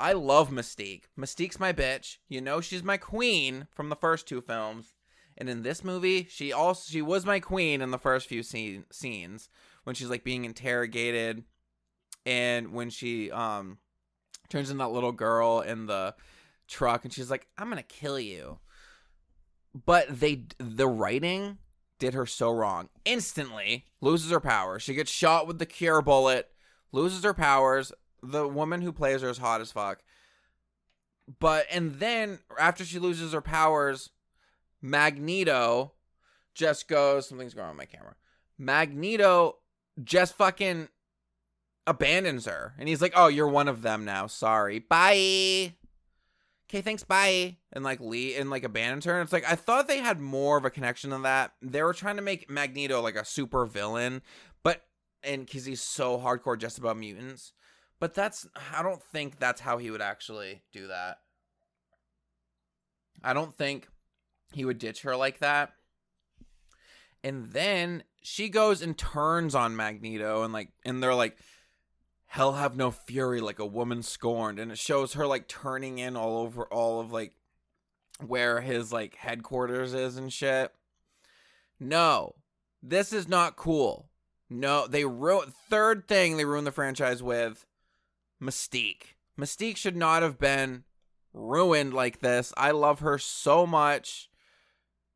I 0.00 0.12
love 0.12 0.50
Mystique. 0.50 1.04
Mystique's 1.18 1.60
my 1.60 1.72
bitch. 1.72 2.16
You 2.28 2.40
know 2.40 2.60
she's 2.60 2.82
my 2.82 2.96
queen 2.96 3.66
from 3.70 3.88
the 3.88 3.96
first 3.96 4.26
two 4.26 4.40
films. 4.40 4.94
And 5.36 5.48
in 5.48 5.62
this 5.62 5.84
movie, 5.84 6.26
she 6.28 6.52
also 6.52 6.90
she 6.90 7.02
was 7.02 7.24
my 7.24 7.40
queen 7.40 7.80
in 7.80 7.90
the 7.90 7.98
first 7.98 8.26
few 8.26 8.42
scene, 8.42 8.84
scenes 8.90 9.48
when 9.84 9.94
she's 9.94 10.10
like 10.10 10.24
being 10.24 10.44
interrogated 10.44 11.44
and 12.26 12.72
when 12.72 12.90
she 12.90 13.30
um 13.30 13.78
turns 14.48 14.70
into 14.70 14.82
that 14.82 14.90
little 14.90 15.12
girl 15.12 15.60
in 15.60 15.86
the 15.86 16.14
truck 16.68 17.04
and 17.04 17.12
she's 17.12 17.30
like, 17.30 17.46
"I'm 17.56 17.70
going 17.70 17.76
to 17.76 17.82
kill 17.82 18.18
you." 18.18 18.58
But 19.74 20.20
they 20.20 20.44
the 20.58 20.88
writing 20.88 21.58
did 21.98 22.14
her 22.14 22.26
so 22.26 22.50
wrong. 22.50 22.88
Instantly 23.04 23.86
loses 24.00 24.30
her 24.30 24.40
power. 24.40 24.78
She 24.78 24.94
gets 24.94 25.10
shot 25.10 25.46
with 25.46 25.58
the 25.58 25.66
cure 25.66 26.02
bullet, 26.02 26.48
loses 26.92 27.22
her 27.24 27.34
powers. 27.34 27.92
The 28.22 28.46
woman 28.46 28.82
who 28.82 28.92
plays 28.92 29.22
her 29.22 29.28
is 29.28 29.38
hot 29.38 29.60
as 29.60 29.72
fuck. 29.72 30.02
But 31.38 31.66
and 31.70 31.94
then 31.94 32.40
after 32.58 32.84
she 32.84 32.98
loses 32.98 33.32
her 33.32 33.40
powers, 33.40 34.10
Magneto 34.82 35.92
just 36.54 36.88
goes 36.88 37.28
something's 37.28 37.54
going 37.54 37.68
on 37.68 37.76
with 37.76 37.88
my 37.90 37.98
camera. 37.98 38.16
Magneto 38.58 39.56
just 40.02 40.34
fucking 40.36 40.88
abandons 41.86 42.46
her. 42.46 42.74
And 42.78 42.88
he's 42.88 43.02
like, 43.02 43.12
"Oh, 43.14 43.28
you're 43.28 43.48
one 43.48 43.68
of 43.68 43.82
them 43.82 44.04
now. 44.04 44.26
Sorry. 44.26 44.80
Bye." 44.80 45.74
Okay, 46.68 46.82
thanks. 46.82 47.02
Bye. 47.02 47.56
And 47.72 47.82
like 47.82 47.98
Lee 48.00 48.36
and 48.36 48.48
like 48.48 48.62
abandons 48.62 49.04
her. 49.04 49.14
And 49.14 49.24
it's 49.24 49.32
like 49.32 49.50
I 49.50 49.56
thought 49.56 49.88
they 49.88 49.98
had 49.98 50.20
more 50.20 50.56
of 50.56 50.64
a 50.64 50.70
connection 50.70 51.10
than 51.10 51.22
that. 51.22 51.52
They 51.60 51.82
were 51.82 51.94
trying 51.94 52.16
to 52.16 52.22
make 52.22 52.48
Magneto 52.48 53.00
like 53.00 53.16
a 53.16 53.24
super 53.24 53.66
villain, 53.66 54.22
but 54.62 54.82
and 55.24 55.44
because 55.44 55.64
he's 55.64 55.82
so 55.82 56.18
hardcore 56.18 56.58
just 56.58 56.78
about 56.78 56.96
mutants. 56.96 57.52
But 58.00 58.14
that's 58.14 58.48
I 58.74 58.82
don't 58.82 59.02
think 59.02 59.38
that's 59.38 59.60
how 59.60 59.78
he 59.78 59.90
would 59.90 60.00
actually 60.00 60.62
do 60.72 60.88
that. 60.88 61.18
I 63.22 63.34
don't 63.34 63.54
think 63.54 63.86
he 64.52 64.64
would 64.64 64.78
ditch 64.78 65.02
her 65.02 65.14
like 65.14 65.38
that. 65.40 65.74
And 67.22 67.48
then 67.48 68.02
she 68.22 68.48
goes 68.48 68.80
and 68.80 68.96
turns 68.96 69.54
on 69.54 69.76
Magneto 69.76 70.42
and 70.42 70.52
like 70.52 70.70
and 70.84 71.02
they're 71.02 71.14
like 71.14 71.36
hell 72.24 72.54
have 72.54 72.76
no 72.76 72.90
fury 72.90 73.40
like 73.40 73.58
a 73.58 73.66
woman 73.66 74.02
scorned 74.02 74.58
and 74.58 74.72
it 74.72 74.78
shows 74.78 75.12
her 75.12 75.26
like 75.26 75.46
turning 75.46 75.98
in 75.98 76.16
all 76.16 76.38
over 76.38 76.64
all 76.66 77.00
of 77.00 77.12
like 77.12 77.34
where 78.26 78.62
his 78.62 78.92
like 78.92 79.14
headquarters 79.16 79.92
is 79.92 80.16
and 80.16 80.32
shit. 80.32 80.72
No. 81.78 82.34
This 82.82 83.12
is 83.12 83.28
not 83.28 83.56
cool. 83.56 84.08
No, 84.48 84.86
they 84.86 85.04
wrote 85.04 85.52
third 85.68 86.08
thing 86.08 86.36
they 86.36 86.46
ruined 86.46 86.66
the 86.66 86.72
franchise 86.72 87.22
with 87.22 87.66
Mystique. 88.42 89.14
Mystique 89.38 89.76
should 89.76 89.96
not 89.96 90.22
have 90.22 90.38
been 90.38 90.84
ruined 91.32 91.94
like 91.94 92.20
this. 92.20 92.52
I 92.56 92.70
love 92.72 93.00
her 93.00 93.18
so 93.18 93.66
much. 93.66 94.30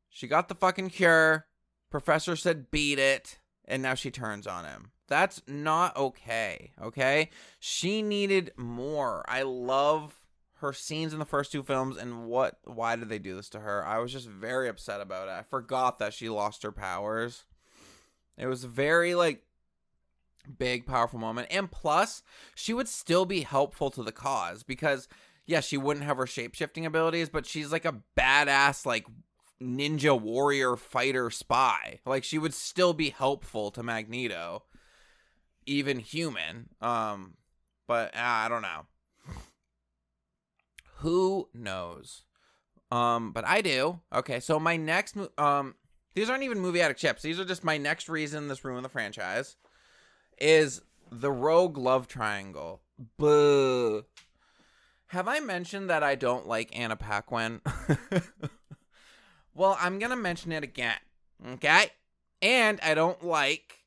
She 0.09 0.27
got 0.27 0.47
the 0.47 0.55
fucking 0.55 0.89
cure. 0.89 1.47
Professor 1.89 2.35
said 2.35 2.71
beat 2.71 2.99
it, 2.99 3.39
and 3.65 3.81
now 3.81 3.93
she 3.93 4.11
turns 4.11 4.47
on 4.47 4.65
him. 4.65 4.91
That's 5.07 5.41
not 5.47 5.95
okay, 5.95 6.71
okay? 6.81 7.29
She 7.59 8.01
needed 8.01 8.51
more. 8.57 9.23
I 9.27 9.43
love 9.43 10.25
her 10.59 10.73
scenes 10.73 11.13
in 11.13 11.19
the 11.19 11.25
first 11.25 11.51
two 11.51 11.63
films 11.63 11.97
and 11.97 12.25
what 12.25 12.59
why 12.63 12.95
did 12.95 13.09
they 13.09 13.19
do 13.19 13.35
this 13.35 13.49
to 13.49 13.59
her? 13.59 13.85
I 13.85 13.99
was 13.99 14.11
just 14.11 14.27
very 14.27 14.67
upset 14.67 15.01
about 15.01 15.27
it. 15.27 15.31
I 15.31 15.43
forgot 15.43 15.99
that 15.99 16.13
she 16.13 16.29
lost 16.29 16.63
her 16.63 16.71
powers. 16.71 17.43
It 18.37 18.47
was 18.47 18.63
very 18.63 19.15
like 19.15 19.44
big 20.45 20.85
powerful 20.85 21.19
moment. 21.19 21.47
And 21.51 21.71
plus 21.71 22.23
she 22.55 22.73
would 22.73 22.87
still 22.87 23.25
be 23.25 23.41
helpful 23.41 23.89
to 23.91 24.03
the 24.03 24.11
cause 24.11 24.63
because 24.63 25.07
yeah 25.45 25.59
she 25.59 25.77
wouldn't 25.77 26.05
have 26.05 26.17
her 26.17 26.25
shape-shifting 26.25 26.85
abilities 26.85 27.29
but 27.29 27.45
she's 27.45 27.71
like 27.71 27.85
a 27.85 28.01
badass 28.17 28.85
like 28.85 29.05
ninja 29.61 30.19
warrior 30.19 30.75
fighter 30.75 31.29
spy. 31.29 31.99
Like 32.05 32.23
she 32.23 32.37
would 32.37 32.53
still 32.53 32.93
be 32.93 33.09
helpful 33.09 33.71
to 33.71 33.83
magneto 33.83 34.63
even 35.65 35.99
human. 35.99 36.69
Um 36.81 37.35
but 37.87 38.15
uh, 38.15 38.19
i 38.19 38.49
don't 38.49 38.61
know. 38.61 38.85
Who 40.97 41.49
knows? 41.53 42.23
Um 42.91 43.31
but 43.31 43.45
i 43.45 43.61
do. 43.61 43.99
Okay 44.13 44.39
so 44.39 44.59
my 44.59 44.77
next 44.77 45.17
um 45.37 45.75
these 46.15 46.29
aren't 46.29 46.43
even 46.43 46.59
movie 46.59 46.81
addict 46.81 46.99
chips. 46.99 47.21
These 47.21 47.39
are 47.39 47.45
just 47.45 47.63
my 47.63 47.77
next 47.77 48.07
reason 48.07 48.47
this 48.47 48.63
ruined 48.63 48.85
the 48.85 48.89
franchise 48.89 49.57
is 50.37 50.81
the 51.11 51.31
rogue 51.31 51.77
love 51.77 52.07
triangle. 52.07 52.81
Buh. 53.17 54.01
Have 55.07 55.27
I 55.27 55.39
mentioned 55.39 55.89
that 55.89 56.03
I 56.03 56.15
don't 56.15 56.47
like 56.47 56.77
Anna 56.77 56.95
Paquin? 56.95 57.61
well, 59.53 59.77
I'm 59.79 59.99
going 59.99 60.09
to 60.09 60.15
mention 60.15 60.51
it 60.51 60.63
again. 60.63 60.97
Okay? 61.53 61.91
And 62.41 62.79
I 62.81 62.93
don't 62.93 63.23
like 63.23 63.85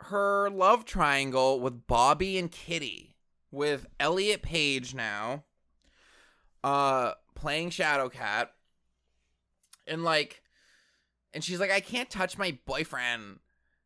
her 0.00 0.48
love 0.50 0.84
triangle 0.84 1.60
with 1.60 1.86
Bobby 1.86 2.38
and 2.38 2.50
Kitty 2.50 3.16
with 3.50 3.86
Elliot 3.98 4.42
Page 4.42 4.94
now 4.94 5.44
uh 6.64 7.12
playing 7.34 7.70
Shadowcat 7.70 8.48
and 9.86 10.04
like 10.04 10.42
and 11.32 11.42
she's 11.42 11.60
like 11.60 11.70
I 11.70 11.80
can't 11.80 12.10
touch 12.10 12.36
my 12.36 12.58
boyfriend 12.66 13.38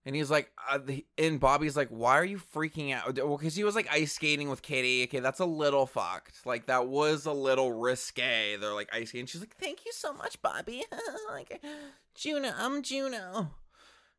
and 0.05 0.17
he's 0.17 0.31
like, 0.31 0.51
uh, 0.69 0.79
the, 0.79 1.07
and 1.17 1.39
Bobby's 1.39 1.77
like, 1.77 1.89
why 1.89 2.19
are 2.19 2.25
you 2.25 2.41
freaking 2.55 2.93
out? 2.93 3.17
Well, 3.17 3.37
because 3.37 3.55
he 3.55 3.63
was 3.63 3.77
like 3.77 3.87
ice 3.91 4.13
skating 4.13 4.49
with 4.49 4.61
Kitty. 4.61 5.05
Okay, 5.05 5.21
that's 5.21 5.39
a 5.39 5.45
little 5.45 5.87
fucked. 5.87 6.45
Like 6.45 6.67
that 6.67 6.89
was 6.89 7.25
a 7.27 7.33
little 7.33 7.73
risque. 7.73 8.57
They're 8.57 8.75
like 8.75 8.91
ice 8.93 9.11
skating. 9.11 9.27
She's 9.27 9.41
like, 9.41 9.57
thank 9.57 9.85
you 9.85 9.93
so 9.93 10.13
much, 10.13 10.43
Bobby. 10.43 10.85
like, 11.31 11.63
Juno, 12.17 12.53
I'm 12.57 12.83
Juno. 12.83 13.37
And 13.37 13.49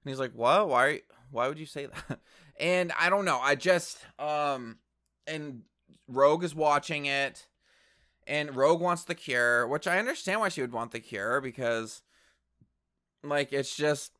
he's 0.05 0.19
like, 0.19 0.33
what? 0.33 0.69
Why? 0.69 1.01
Why 1.31 1.49
would 1.49 1.59
you 1.59 1.65
say 1.65 1.87
that? 2.07 2.19
And 2.59 2.93
I 2.97 3.09
don't 3.09 3.25
know. 3.25 3.39
I 3.41 3.55
just 3.55 3.97
um 4.19 4.77
and 5.27 5.63
Rogue 6.07 6.45
is 6.45 6.55
watching 6.55 7.07
it 7.07 7.47
and 8.25 8.55
Rogue 8.55 8.79
wants 8.79 9.03
the 9.03 9.15
cure, 9.15 9.67
which 9.67 9.85
I 9.85 9.99
understand 9.99 10.39
why 10.39 10.47
she 10.47 10.61
would 10.61 10.71
want 10.71 10.91
the 10.91 11.01
cure 11.01 11.41
because 11.41 12.03
like 13.21 13.51
it's 13.51 13.75
just 13.75 14.13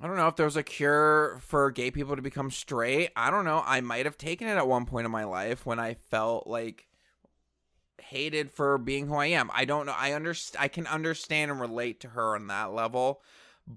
I 0.00 0.06
don't 0.06 0.16
know 0.16 0.28
if 0.28 0.36
there 0.36 0.46
was 0.46 0.56
a 0.56 0.62
cure 0.62 1.38
for 1.40 1.70
gay 1.70 1.90
people 1.90 2.16
to 2.16 2.22
become 2.22 2.50
straight. 2.50 3.10
I 3.16 3.30
don't 3.30 3.44
know. 3.44 3.62
I 3.64 3.80
might 3.80 4.04
have 4.04 4.18
taken 4.18 4.46
it 4.46 4.56
at 4.56 4.68
one 4.68 4.84
point 4.84 5.06
in 5.06 5.10
my 5.10 5.24
life 5.24 5.64
when 5.64 5.78
I 5.78 5.94
felt 5.94 6.46
like 6.46 6.86
hated 7.98 8.50
for 8.50 8.78
being 8.78 9.06
who 9.06 9.14
I 9.14 9.26
am. 9.26 9.50
I 9.52 9.64
don't 9.64 9.86
know. 9.86 9.94
I 9.96 10.12
understand 10.12 10.62
I 10.62 10.68
can 10.68 10.86
understand 10.86 11.50
and 11.50 11.60
relate 11.60 12.00
to 12.00 12.08
her 12.08 12.34
on 12.34 12.46
that 12.48 12.72
level. 12.72 13.22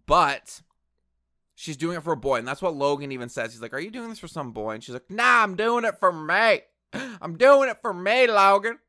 But 0.06 0.62
she's 1.56 1.78
doing 1.78 1.98
it 1.98 2.04
for 2.04 2.14
a 2.14 2.18
boy, 2.18 2.38
and 2.38 2.48
that's 2.48 2.62
what 2.62 2.76
Logan 2.76 3.12
even 3.12 3.30
says. 3.30 3.54
He's 3.54 3.62
like, 3.62 3.74
"Are 3.74 3.80
you 3.80 3.92
doing 3.92 4.10
this 4.10 4.20
for 4.20 4.28
some 4.28 4.52
boy?" 4.52 4.74
And 4.74 4.84
she's 4.84 4.94
like, 4.94 5.10
"Nah, 5.10 5.44
I'm 5.44 5.56
doing 5.56 5.86
it 5.86 6.00
for 6.00 6.12
me. 6.12 6.62
I'm 7.22 7.38
doing 7.38 7.70
it 7.70 7.82
for 7.82 7.94
me, 7.94 8.28
Logan." 8.28 8.80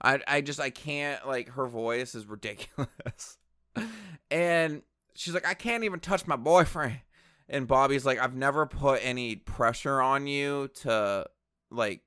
I 0.00 0.20
I 0.26 0.40
just 0.40 0.60
I 0.60 0.70
can't 0.70 1.26
like 1.26 1.50
her 1.50 1.66
voice 1.66 2.14
is 2.14 2.26
ridiculous. 2.26 3.38
and 4.30 4.82
she's 5.20 5.34
like, 5.34 5.46
I 5.46 5.52
can't 5.52 5.84
even 5.84 6.00
touch 6.00 6.26
my 6.26 6.36
boyfriend. 6.36 7.00
And 7.46 7.68
Bobby's 7.68 8.06
like, 8.06 8.18
I've 8.18 8.34
never 8.34 8.64
put 8.64 9.00
any 9.04 9.36
pressure 9.36 10.00
on 10.00 10.26
you 10.26 10.68
to 10.82 11.26
like 11.70 12.00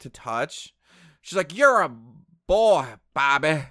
to 0.00 0.10
touch. 0.10 0.74
She's 1.22 1.36
like, 1.36 1.56
You're 1.56 1.82
a 1.82 1.94
boy, 2.46 2.86
Bobby. 3.14 3.62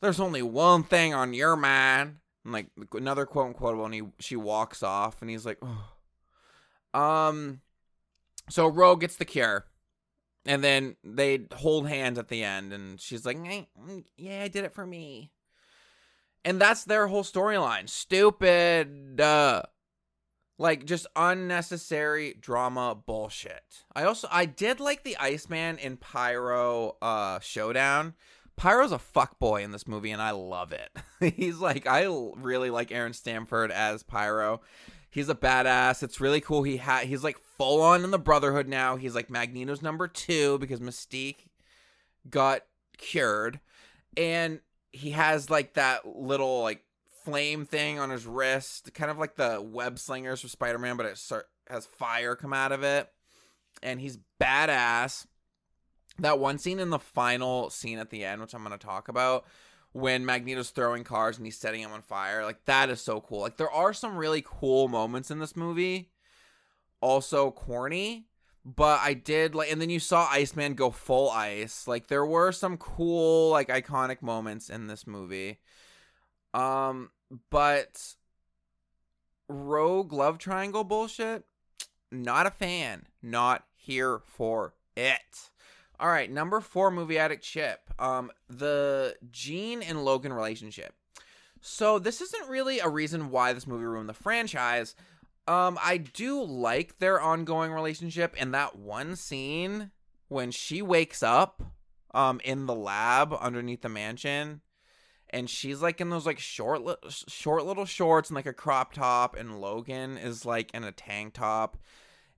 There's 0.00 0.20
only 0.20 0.42
one 0.42 0.82
thing 0.82 1.12
on 1.14 1.34
your 1.34 1.56
mind. 1.56 2.16
And 2.44 2.52
like 2.52 2.68
another 2.94 3.26
quote 3.26 3.48
unquote 3.48 3.84
and 3.84 3.94
he 3.94 4.02
she 4.18 4.36
walks 4.36 4.82
off 4.82 5.20
and 5.20 5.30
he's 5.30 5.44
like, 5.44 5.58
oh. 5.62 6.98
Um 6.98 7.60
so 8.48 8.66
Rogue 8.66 9.00
gets 9.02 9.16
the 9.16 9.24
cure. 9.24 9.66
And 10.44 10.64
then 10.64 10.96
they 11.04 11.46
hold 11.54 11.88
hands 11.88 12.18
at 12.18 12.28
the 12.28 12.42
end 12.42 12.72
and 12.72 13.00
she's 13.00 13.26
like, 13.26 13.36
mm, 13.36 14.04
Yeah, 14.16 14.42
I 14.42 14.48
did 14.48 14.64
it 14.64 14.74
for 14.74 14.86
me. 14.86 15.32
And 16.44 16.60
that's 16.60 16.84
their 16.84 17.06
whole 17.06 17.24
storyline. 17.24 17.88
Stupid. 17.88 19.20
Uh, 19.20 19.62
like 20.58 20.84
just 20.84 21.06
unnecessary 21.16 22.36
drama 22.40 22.94
bullshit. 22.94 23.84
I 23.94 24.04
also 24.04 24.28
I 24.30 24.46
did 24.46 24.80
like 24.80 25.02
the 25.02 25.16
Iceman 25.18 25.78
in 25.78 25.96
Pyro 25.96 26.96
uh 27.02 27.40
showdown. 27.40 28.14
Pyro's 28.56 28.92
a 28.92 28.98
fuck 28.98 29.38
boy 29.38 29.64
in 29.64 29.72
this 29.72 29.88
movie 29.88 30.12
and 30.12 30.22
I 30.22 30.30
love 30.30 30.72
it. 30.72 30.90
He's 31.36 31.58
like 31.58 31.86
I 31.86 32.06
really 32.36 32.70
like 32.70 32.92
Aaron 32.92 33.12
Stanford 33.12 33.72
as 33.72 34.02
Pyro. 34.02 34.60
He's 35.10 35.28
a 35.28 35.34
badass. 35.34 36.02
It's 36.02 36.20
really 36.20 36.40
cool. 36.40 36.62
He 36.62 36.78
had 36.78 37.06
he's 37.06 37.24
like 37.24 37.38
full 37.58 37.82
on 37.82 38.04
in 38.04 38.12
the 38.12 38.18
Brotherhood 38.18 38.66
now. 38.66 38.96
He's 38.96 39.14
like 39.14 39.28
Magneto's 39.28 39.82
number 39.82 40.08
2 40.08 40.58
because 40.58 40.80
Mystique 40.80 41.48
got 42.30 42.62
cured. 42.96 43.60
And 44.16 44.60
he 44.92 45.10
has 45.10 45.50
like 45.50 45.74
that 45.74 46.06
little 46.06 46.62
like 46.62 46.84
flame 47.24 47.64
thing 47.64 47.98
on 47.98 48.10
his 48.10 48.26
wrist, 48.26 48.92
kind 48.94 49.10
of 49.10 49.18
like 49.18 49.36
the 49.36 49.60
web 49.60 49.98
slingers 49.98 50.40
for 50.40 50.48
Spider 50.48 50.78
Man, 50.78 50.96
but 50.96 51.06
it 51.06 51.20
has 51.68 51.86
fire 51.86 52.36
come 52.36 52.52
out 52.52 52.72
of 52.72 52.82
it. 52.82 53.08
And 53.82 54.00
he's 54.00 54.18
badass. 54.40 55.26
That 56.18 56.38
one 56.38 56.58
scene 56.58 56.78
in 56.78 56.90
the 56.90 56.98
final 56.98 57.70
scene 57.70 57.98
at 57.98 58.10
the 58.10 58.24
end, 58.24 58.40
which 58.40 58.54
I'm 58.54 58.62
going 58.62 58.78
to 58.78 58.86
talk 58.86 59.08
about, 59.08 59.44
when 59.92 60.24
Magneto's 60.24 60.70
throwing 60.70 61.04
cars 61.04 61.36
and 61.36 61.46
he's 61.46 61.58
setting 61.58 61.82
them 61.82 61.92
on 61.92 62.02
fire, 62.02 62.44
like 62.44 62.64
that 62.66 62.90
is 62.90 63.00
so 63.00 63.20
cool. 63.20 63.40
Like 63.40 63.56
there 63.56 63.70
are 63.70 63.92
some 63.92 64.16
really 64.16 64.42
cool 64.44 64.88
moments 64.88 65.30
in 65.30 65.38
this 65.38 65.56
movie. 65.56 66.10
Also 67.00 67.50
corny, 67.50 68.26
but 68.64 69.00
I 69.02 69.14
did 69.14 69.54
like, 69.54 69.72
and 69.72 69.80
then 69.80 69.90
you 69.90 69.98
saw 70.00 70.28
Iceman 70.30 70.74
go 70.74 70.90
full 70.90 71.30
ice. 71.30 71.88
Like 71.88 72.06
there 72.06 72.24
were 72.24 72.52
some 72.52 72.76
cool, 72.76 73.50
like 73.50 73.68
iconic 73.68 74.22
moments 74.22 74.70
in 74.70 74.86
this 74.86 75.06
movie. 75.06 75.58
Um, 76.54 77.10
but 77.50 78.14
Rogue 79.48 80.12
Love 80.12 80.38
Triangle 80.38 80.84
bullshit, 80.84 81.44
not 82.10 82.46
a 82.46 82.50
fan. 82.50 83.06
Not 83.22 83.64
here 83.74 84.20
for 84.26 84.74
it. 84.96 85.50
All 85.98 86.08
right, 86.08 86.30
number 86.30 86.60
four 86.60 86.90
movie 86.90 87.18
addict 87.18 87.44
chip. 87.44 87.80
Um, 87.98 88.30
the 88.48 89.16
Jean 89.30 89.82
and 89.82 90.04
Logan 90.04 90.32
relationship. 90.32 90.94
So 91.60 92.00
this 92.00 92.20
isn't 92.20 92.48
really 92.48 92.80
a 92.80 92.88
reason 92.88 93.30
why 93.30 93.52
this 93.52 93.68
movie 93.68 93.84
ruined 93.84 94.08
the 94.08 94.14
franchise. 94.14 94.96
Um, 95.48 95.78
I 95.82 95.96
do 95.96 96.42
like 96.42 96.98
their 96.98 97.20
ongoing 97.20 97.72
relationship 97.72 98.34
and 98.38 98.54
that 98.54 98.76
one 98.76 99.16
scene 99.16 99.90
when 100.28 100.50
she 100.50 100.82
wakes 100.82 101.22
up 101.22 101.62
um 102.14 102.40
in 102.44 102.66
the 102.66 102.74
lab 102.74 103.34
underneath 103.40 103.82
the 103.82 103.88
mansion 103.88 104.60
and 105.32 105.48
she's 105.48 105.80
like 105.80 106.00
in 106.00 106.10
those 106.10 106.26
like 106.26 106.38
short 106.38 106.84
li- 106.84 106.94
short 107.08 107.64
little 107.64 107.86
shorts 107.86 108.28
and 108.28 108.36
like 108.36 108.46
a 108.46 108.52
crop 108.52 108.92
top 108.92 109.36
and 109.36 109.60
Logan 109.60 110.18
is 110.18 110.44
like 110.44 110.70
in 110.74 110.84
a 110.84 110.92
tank 110.92 111.34
top 111.34 111.78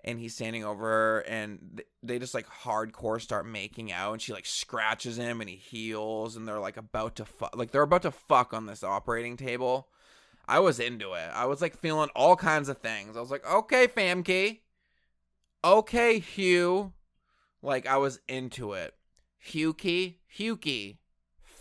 and 0.05 0.19
he's 0.19 0.35
standing 0.35 0.65
over 0.65 0.85
her 0.85 1.21
and 1.21 1.83
they 2.03 2.19
just 2.19 2.35
like 2.35 2.47
hardcore 2.47 3.21
start 3.21 3.47
making 3.47 3.91
out 3.91 4.13
and 4.13 4.23
she 4.23 4.33
like 4.33 4.47
scratches 4.47 5.17
him 5.19 5.41
and 5.41 5.51
he 5.51 5.57
heals 5.57 6.37
and 6.37 6.47
they're 6.47 6.61
like 6.61 6.77
about 6.77 7.17
to 7.17 7.25
fuck 7.25 7.57
like 7.57 7.73
they're 7.73 7.83
about 7.83 8.03
to 8.03 8.11
fuck 8.11 8.55
on 8.55 8.67
this 8.67 8.85
operating 8.85 9.37
table 9.37 9.89
I 10.47 10.61
was 10.61 10.81
into 10.81 11.15
it. 11.15 11.31
I 11.33 11.47
was 11.47 11.61
like 11.63 11.79
feeling 11.79 12.11
all 12.15 12.37
kinds 12.37 12.69
of 12.69 12.79
things. 12.79 13.17
I 13.17 13.21
was 13.21 13.31
like, 13.31 13.49
okay, 13.51 13.87
Famke. 13.87 14.61
Okay, 15.65 16.19
Hugh. 16.19 16.93
Like 17.63 17.87
I 17.87 17.97
was 17.97 18.21
into 18.29 18.73
it. 18.73 18.95
Hughie, 19.39 20.21
Hughie, 20.27 20.99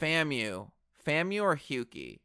Famu, 0.01 0.71
Famu 1.05 1.41
or 1.41 1.55
Hughie. 1.55 2.21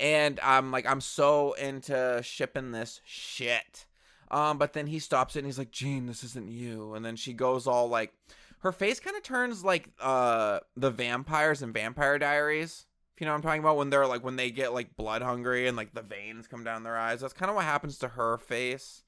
And 0.00 0.40
I'm 0.42 0.70
like, 0.70 0.86
I'm 0.86 1.00
so 1.00 1.52
into 1.54 2.20
shipping 2.22 2.72
this 2.72 3.00
shit. 3.04 3.86
Um, 4.30 4.58
but 4.58 4.72
then 4.72 4.86
he 4.86 4.98
stops 4.98 5.36
it 5.36 5.40
and 5.40 5.46
he's 5.46 5.58
like, 5.58 5.70
Jean, 5.70 6.06
this 6.06 6.24
isn't 6.24 6.50
you. 6.50 6.94
And 6.94 7.04
then 7.04 7.16
she 7.16 7.32
goes 7.32 7.66
all 7.66 7.88
like, 7.88 8.12
her 8.60 8.72
face 8.72 8.98
kind 8.98 9.14
of 9.14 9.22
turns 9.22 9.62
like 9.62 9.90
uh 10.00 10.58
the 10.74 10.90
vampires 10.90 11.60
and 11.60 11.74
Vampire 11.74 12.18
Diaries. 12.18 12.86
If 13.14 13.20
you 13.20 13.26
know 13.26 13.32
what 13.32 13.36
I'm 13.36 13.42
talking 13.42 13.60
about, 13.60 13.76
when 13.76 13.90
they're 13.90 14.08
like 14.08 14.24
when 14.24 14.34
they 14.34 14.50
get 14.50 14.74
like 14.74 14.96
blood 14.96 15.22
hungry 15.22 15.68
and 15.68 15.76
like 15.76 15.94
the 15.94 16.02
veins 16.02 16.48
come 16.48 16.64
down 16.64 16.82
their 16.82 16.96
eyes. 16.96 17.20
That's 17.20 17.32
kind 17.32 17.48
of 17.48 17.54
what 17.54 17.64
happens 17.64 17.98
to 17.98 18.08
her 18.08 18.38
face. 18.38 19.04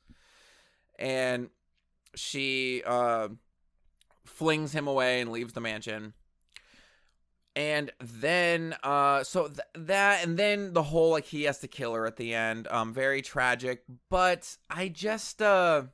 And 0.96 1.50
she 2.14 2.82
uh 2.86 3.28
flings 4.24 4.72
him 4.72 4.86
away 4.86 5.20
and 5.20 5.32
leaves 5.32 5.54
the 5.54 5.60
mansion. 5.60 6.12
And 7.56 7.90
then 7.98 8.76
uh 8.84 9.24
so 9.24 9.48
th- 9.48 9.60
that 9.74 10.24
and 10.24 10.38
then 10.38 10.72
the 10.72 10.84
whole 10.84 11.10
like 11.10 11.24
he 11.24 11.42
has 11.44 11.58
to 11.60 11.68
kill 11.68 11.92
her 11.94 12.06
at 12.06 12.16
the 12.16 12.32
end. 12.32 12.68
Um 12.68 12.94
very 12.94 13.22
tragic, 13.22 13.82
but 14.08 14.56
I 14.70 14.86
just 14.88 15.42
uh 15.42 15.84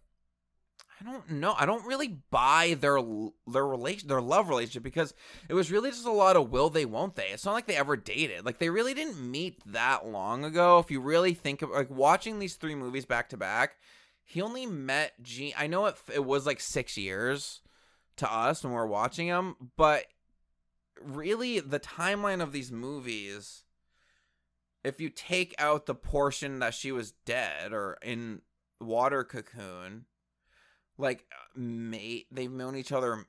I 1.03 1.11
don't 1.11 1.31
know. 1.31 1.55
I 1.59 1.67
don't 1.67 1.87
really 1.87 2.19
buy 2.31 2.77
their 2.79 2.99
their 3.47 3.67
relation 3.67 4.09
their 4.09 4.21
love 4.21 4.49
relationship 4.49 4.83
because 4.85 5.15
it 5.49 5.55
was 5.55 5.71
really 5.71 5.91
just 5.91 6.07
a 6.07 6.12
lot 6.12 6.37
of 6.37 6.51
will 6.51 6.71
they 6.71 6.85
won't 6.85 7.17
they. 7.17 7.29
It's 7.29 7.45
not 7.45 7.55
like 7.55 7.67
they 7.67 7.77
ever 7.77 7.97
dated. 7.97 8.45
Like 8.45 8.59
they 8.59 8.71
really 8.71 8.95
didn't 8.95 9.19
meet 9.19 9.61
that 9.67 10.07
long 10.07 10.45
ago. 10.45 10.79
If 10.79 10.91
you 10.91 11.01
really 11.01 11.35
think 11.35 11.62
of 11.62 11.71
like 11.71 11.91
watching 11.91 12.38
these 12.38 12.55
three 12.55 12.75
movies 12.75 13.05
back 13.05 13.31
to 13.31 13.37
back, 13.37 13.77
he 14.25 14.41
only 14.41 14.65
met 14.65 15.21
Jean. 15.23 15.55
I 15.59 15.67
know 15.67 15.87
it 15.87 15.97
it 16.15 16.25
was 16.25 16.47
like 16.47 16.61
6 16.61 16.97
years 16.97 17.62
to 18.17 18.33
us 18.33 18.62
when 18.62 18.73
we 18.73 18.79
are 18.79 18.87
watching 18.87 19.27
them, 19.27 19.57
but 19.77 20.05
really 21.01 21.59
the 21.59 21.81
timeline 21.81 22.41
of 22.41 22.53
these 22.53 22.71
movies 22.71 23.65
if 24.85 25.01
you 25.01 25.09
take 25.09 25.55
out 25.59 25.87
the 25.87 25.95
portion 25.95 26.59
that 26.59 26.75
she 26.75 26.93
was 26.93 27.12
dead 27.25 27.73
or 27.73 27.99
in 28.03 28.41
water 28.81 29.25
cocoon 29.25 30.07
like 31.03 31.27
uh, 31.33 31.59
may 31.59 32.25
they've 32.31 32.51
known 32.51 32.77
each 32.77 32.93
other 32.93 33.27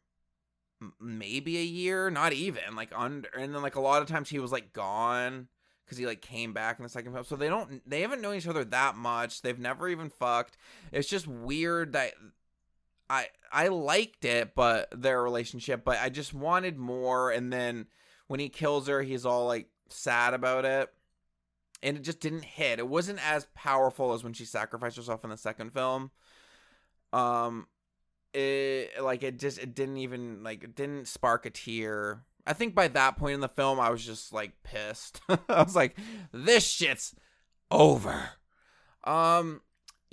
maybe 0.99 1.57
a 1.57 1.63
year, 1.63 2.09
not 2.09 2.33
even 2.33 2.75
like 2.75 2.91
under, 2.95 3.29
and 3.37 3.53
then 3.53 3.61
like 3.61 3.75
a 3.75 3.81
lot 3.81 4.01
of 4.01 4.07
times 4.07 4.29
he 4.29 4.39
was 4.39 4.51
like 4.51 4.73
gone 4.73 5.47
because 5.85 5.97
he 5.97 6.05
like 6.05 6.21
came 6.21 6.53
back 6.53 6.79
in 6.79 6.83
the 6.83 6.89
second 6.89 7.13
film. 7.13 7.23
So 7.25 7.35
they 7.35 7.49
don't, 7.49 7.87
they 7.89 8.01
haven't 8.01 8.21
known 8.21 8.35
each 8.35 8.47
other 8.47 8.63
that 8.65 8.95
much. 8.95 9.41
They've 9.41 9.59
never 9.59 9.89
even 9.89 10.09
fucked. 10.09 10.57
It's 10.91 11.09
just 11.09 11.27
weird 11.27 11.93
that 11.93 12.13
I 13.09 13.27
I 13.51 13.67
liked 13.67 14.25
it, 14.25 14.55
but 14.55 14.89
their 14.91 15.21
relationship, 15.21 15.83
but 15.83 15.99
I 15.99 16.09
just 16.09 16.33
wanted 16.33 16.77
more. 16.77 17.31
And 17.31 17.51
then 17.51 17.87
when 18.27 18.39
he 18.39 18.49
kills 18.49 18.87
her, 18.87 19.01
he's 19.01 19.25
all 19.25 19.45
like 19.45 19.67
sad 19.89 20.33
about 20.33 20.65
it. 20.65 20.91
And 21.81 21.97
it 21.97 22.03
just 22.03 22.21
didn't 22.21 22.45
hit. 22.45 22.79
It 22.79 22.87
wasn't 22.87 23.19
as 23.27 23.45
powerful 23.55 24.13
as 24.13 24.23
when 24.23 24.31
she 24.31 24.45
sacrificed 24.45 24.95
herself 24.95 25.25
in 25.25 25.29
the 25.29 25.37
second 25.37 25.73
film 25.73 26.11
um 27.13 27.67
it 28.33 28.91
like 29.01 29.23
it 29.23 29.39
just 29.39 29.59
it 29.59 29.75
didn't 29.75 29.97
even 29.97 30.43
like 30.43 30.63
it 30.63 30.75
didn't 30.75 31.07
spark 31.07 31.45
a 31.45 31.49
tear 31.49 32.23
i 32.45 32.53
think 32.53 32.73
by 32.73 32.87
that 32.87 33.15
point 33.17 33.35
in 33.35 33.39
the 33.39 33.47
film 33.47 33.79
i 33.79 33.89
was 33.89 34.05
just 34.05 34.33
like 34.33 34.51
pissed 34.63 35.21
i 35.29 35.63
was 35.63 35.75
like 35.75 35.95
this 36.31 36.67
shit's 36.67 37.15
over 37.71 38.29
um 39.03 39.61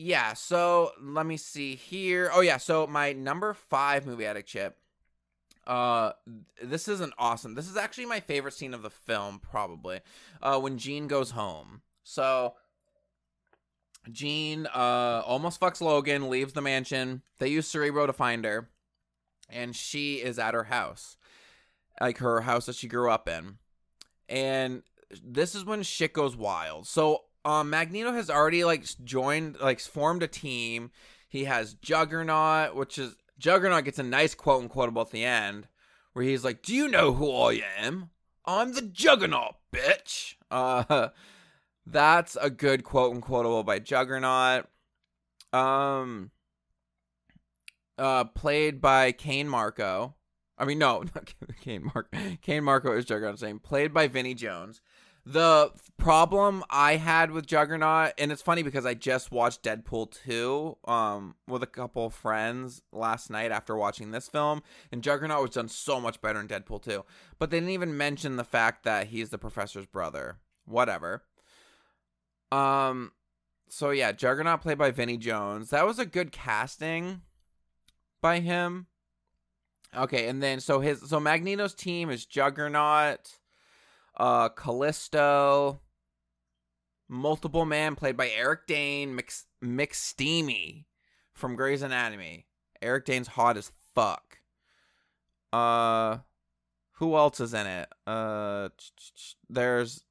yeah, 0.02 0.32
so 0.32 0.92
let 0.98 1.26
me 1.26 1.36
see 1.36 1.74
here. 1.74 2.30
Oh 2.32 2.40
yeah, 2.40 2.56
so 2.56 2.86
my 2.86 3.12
number 3.12 3.52
five 3.52 4.06
movie 4.06 4.24
addict 4.24 4.48
chip. 4.48 4.78
Uh, 5.66 6.12
this 6.62 6.88
is 6.88 7.02
an 7.02 7.12
awesome. 7.18 7.54
This 7.54 7.68
is 7.68 7.76
actually 7.76 8.06
my 8.06 8.18
favorite 8.18 8.54
scene 8.54 8.72
of 8.72 8.80
the 8.80 8.88
film, 8.88 9.40
probably. 9.40 10.00
Uh, 10.40 10.58
when 10.58 10.78
Jean 10.78 11.06
goes 11.06 11.32
home. 11.32 11.82
So 12.02 12.54
Jean 14.10 14.66
uh 14.66 15.22
almost 15.26 15.60
fucks 15.60 15.80
Logan, 15.80 16.30
leaves 16.30 16.52
the 16.52 16.62
mansion. 16.62 17.22
They 17.38 17.48
use 17.48 17.66
Cerebro 17.66 18.06
to 18.06 18.12
find 18.12 18.44
her, 18.44 18.70
and 19.48 19.74
she 19.74 20.16
is 20.16 20.38
at 20.38 20.54
her 20.54 20.64
house, 20.64 21.16
like 22.00 22.18
her 22.18 22.42
house 22.42 22.66
that 22.66 22.76
she 22.76 22.88
grew 22.88 23.10
up 23.10 23.28
in. 23.28 23.58
And 24.28 24.82
this 25.22 25.54
is 25.54 25.64
when 25.64 25.82
shit 25.82 26.12
goes 26.12 26.36
wild. 26.36 26.86
So 26.86 27.24
um 27.44 27.70
Magneto 27.70 28.12
has 28.12 28.30
already 28.30 28.64
like 28.64 28.84
joined 29.04 29.58
like 29.60 29.80
formed 29.80 30.22
a 30.22 30.28
team. 30.28 30.90
He 31.28 31.44
has 31.44 31.74
Juggernaut, 31.74 32.74
which 32.74 32.98
is 32.98 33.16
Juggernaut 33.38 33.84
gets 33.84 33.98
a 33.98 34.02
nice 34.02 34.34
quote 34.34 34.62
unquotable 34.62 35.02
at 35.02 35.10
the 35.10 35.24
end 35.24 35.68
where 36.12 36.24
he's 36.24 36.44
like, 36.44 36.62
"Do 36.62 36.74
you 36.74 36.88
know 36.88 37.12
who 37.12 37.30
I 37.32 37.62
am? 37.78 38.10
I'm 38.44 38.72
the 38.72 38.82
Juggernaut, 38.82 39.56
bitch." 39.72 40.34
Uh 40.50 41.08
that's 41.86 42.36
a 42.40 42.50
good 42.50 42.84
quote 42.84 43.14
unquotable 43.14 43.64
by 43.64 43.78
Juggernaut. 43.78 44.66
Um 45.52 46.30
uh 47.98 48.24
played 48.24 48.80
by 48.80 49.12
Cain 49.12 49.48
Marko. 49.48 50.14
I 50.56 50.64
mean 50.64 50.78
no, 50.78 51.04
not 51.14 51.34
Cain 51.60 51.90
Marko. 51.92 52.18
Cain 52.42 52.64
Marko 52.64 52.92
is 52.92 53.04
Juggernaut's 53.04 53.42
name. 53.42 53.58
Played 53.58 53.92
by 53.92 54.08
Vinnie 54.08 54.34
Jones. 54.34 54.80
The 55.26 55.70
problem 55.98 56.64
I 56.70 56.96
had 56.96 57.30
with 57.30 57.46
Juggernaut, 57.46 58.14
and 58.18 58.32
it's 58.32 58.40
funny 58.40 58.62
because 58.62 58.86
I 58.86 58.94
just 58.94 59.30
watched 59.30 59.62
Deadpool 59.62 60.10
2 60.24 60.78
um, 60.86 61.34
with 61.46 61.62
a 61.62 61.66
couple 61.66 62.08
friends 62.08 62.82
last 62.90 63.28
night 63.28 63.52
after 63.52 63.76
watching 63.76 64.10
this 64.10 64.28
film, 64.28 64.62
and 64.90 65.02
Juggernaut 65.02 65.42
was 65.42 65.50
done 65.50 65.68
so 65.68 66.00
much 66.00 66.22
better 66.22 66.40
in 66.40 66.48
Deadpool 66.48 66.82
2. 66.82 67.04
But 67.38 67.50
they 67.50 67.58
didn't 67.58 67.70
even 67.70 67.96
mention 67.96 68.36
the 68.36 68.44
fact 68.44 68.82
that 68.84 69.08
he's 69.08 69.28
the 69.28 69.38
professor's 69.38 69.86
brother. 69.86 70.38
Whatever. 70.64 71.24
Um, 72.52 73.12
so 73.68 73.90
yeah, 73.90 74.12
Juggernaut 74.12 74.60
played 74.62 74.78
by 74.78 74.90
Vinnie 74.90 75.16
Jones. 75.16 75.70
That 75.70 75.86
was 75.86 75.98
a 75.98 76.06
good 76.06 76.32
casting 76.32 77.22
by 78.20 78.40
him. 78.40 78.86
Okay, 79.96 80.28
and 80.28 80.42
then 80.42 80.60
so 80.60 80.80
his 80.80 81.08
so 81.08 81.18
Magneto's 81.18 81.74
team 81.74 82.10
is 82.10 82.24
Juggernaut 82.24 83.38
uh, 84.16 84.50
Callisto, 84.50 85.80
Multiple 87.08 87.64
Man, 87.64 87.96
played 87.96 88.16
by 88.16 88.28
Eric 88.28 88.66
Dane, 88.66 89.14
Mix 89.14 89.46
McSteamy 89.64 90.84
from 91.32 91.56
Grey's 91.56 91.82
Anatomy. 91.82 92.46
Eric 92.82 93.06
Dane's 93.06 93.28
hot 93.28 93.56
as 93.56 93.72
fuck. 93.94 94.38
Uh, 95.52 96.18
who 96.92 97.16
else 97.16 97.40
is 97.40 97.54
in 97.54 97.66
it? 97.66 97.88
Uh, 98.06 98.68
there's 99.48 100.04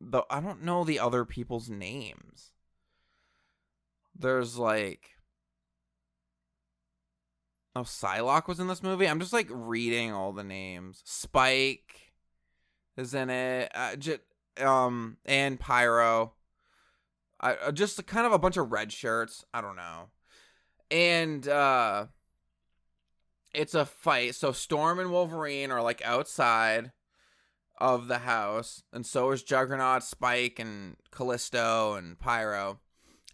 the 0.00 0.22
I 0.30 0.40
don't 0.40 0.62
know 0.62 0.84
the 0.84 0.98
other 0.98 1.24
people's 1.24 1.68
names. 1.68 2.52
There's 4.14 4.58
like. 4.58 5.10
Oh, 7.74 7.82
Psylocke 7.82 8.48
was 8.48 8.58
in 8.58 8.68
this 8.68 8.82
movie. 8.82 9.06
I'm 9.06 9.20
just 9.20 9.34
like 9.34 9.48
reading 9.50 10.10
all 10.10 10.32
the 10.32 10.44
names. 10.44 11.02
Spike 11.04 12.12
is 12.96 13.12
in 13.12 13.28
it. 13.28 13.70
Uh, 13.74 13.96
um, 14.64 15.18
and 15.26 15.60
Pyro. 15.60 16.32
I 17.38 17.70
just 17.70 18.04
kind 18.06 18.26
of 18.26 18.32
a 18.32 18.38
bunch 18.38 18.56
of 18.56 18.72
red 18.72 18.92
shirts. 18.92 19.44
I 19.52 19.60
don't 19.60 19.76
know. 19.76 20.08
And 20.90 21.46
uh 21.46 22.06
it's 23.52 23.74
a 23.74 23.84
fight. 23.84 24.34
So 24.34 24.52
Storm 24.52 24.98
and 24.98 25.10
Wolverine 25.10 25.70
are 25.70 25.82
like 25.82 26.02
outside 26.04 26.92
of 27.78 28.08
the 28.08 28.18
house, 28.18 28.82
and 28.92 29.04
so 29.04 29.30
is 29.30 29.42
Juggernaut, 29.42 30.02
Spike, 30.02 30.58
and 30.58 30.96
Callisto 31.10 31.94
and 31.94 32.18
Pyro. 32.18 32.80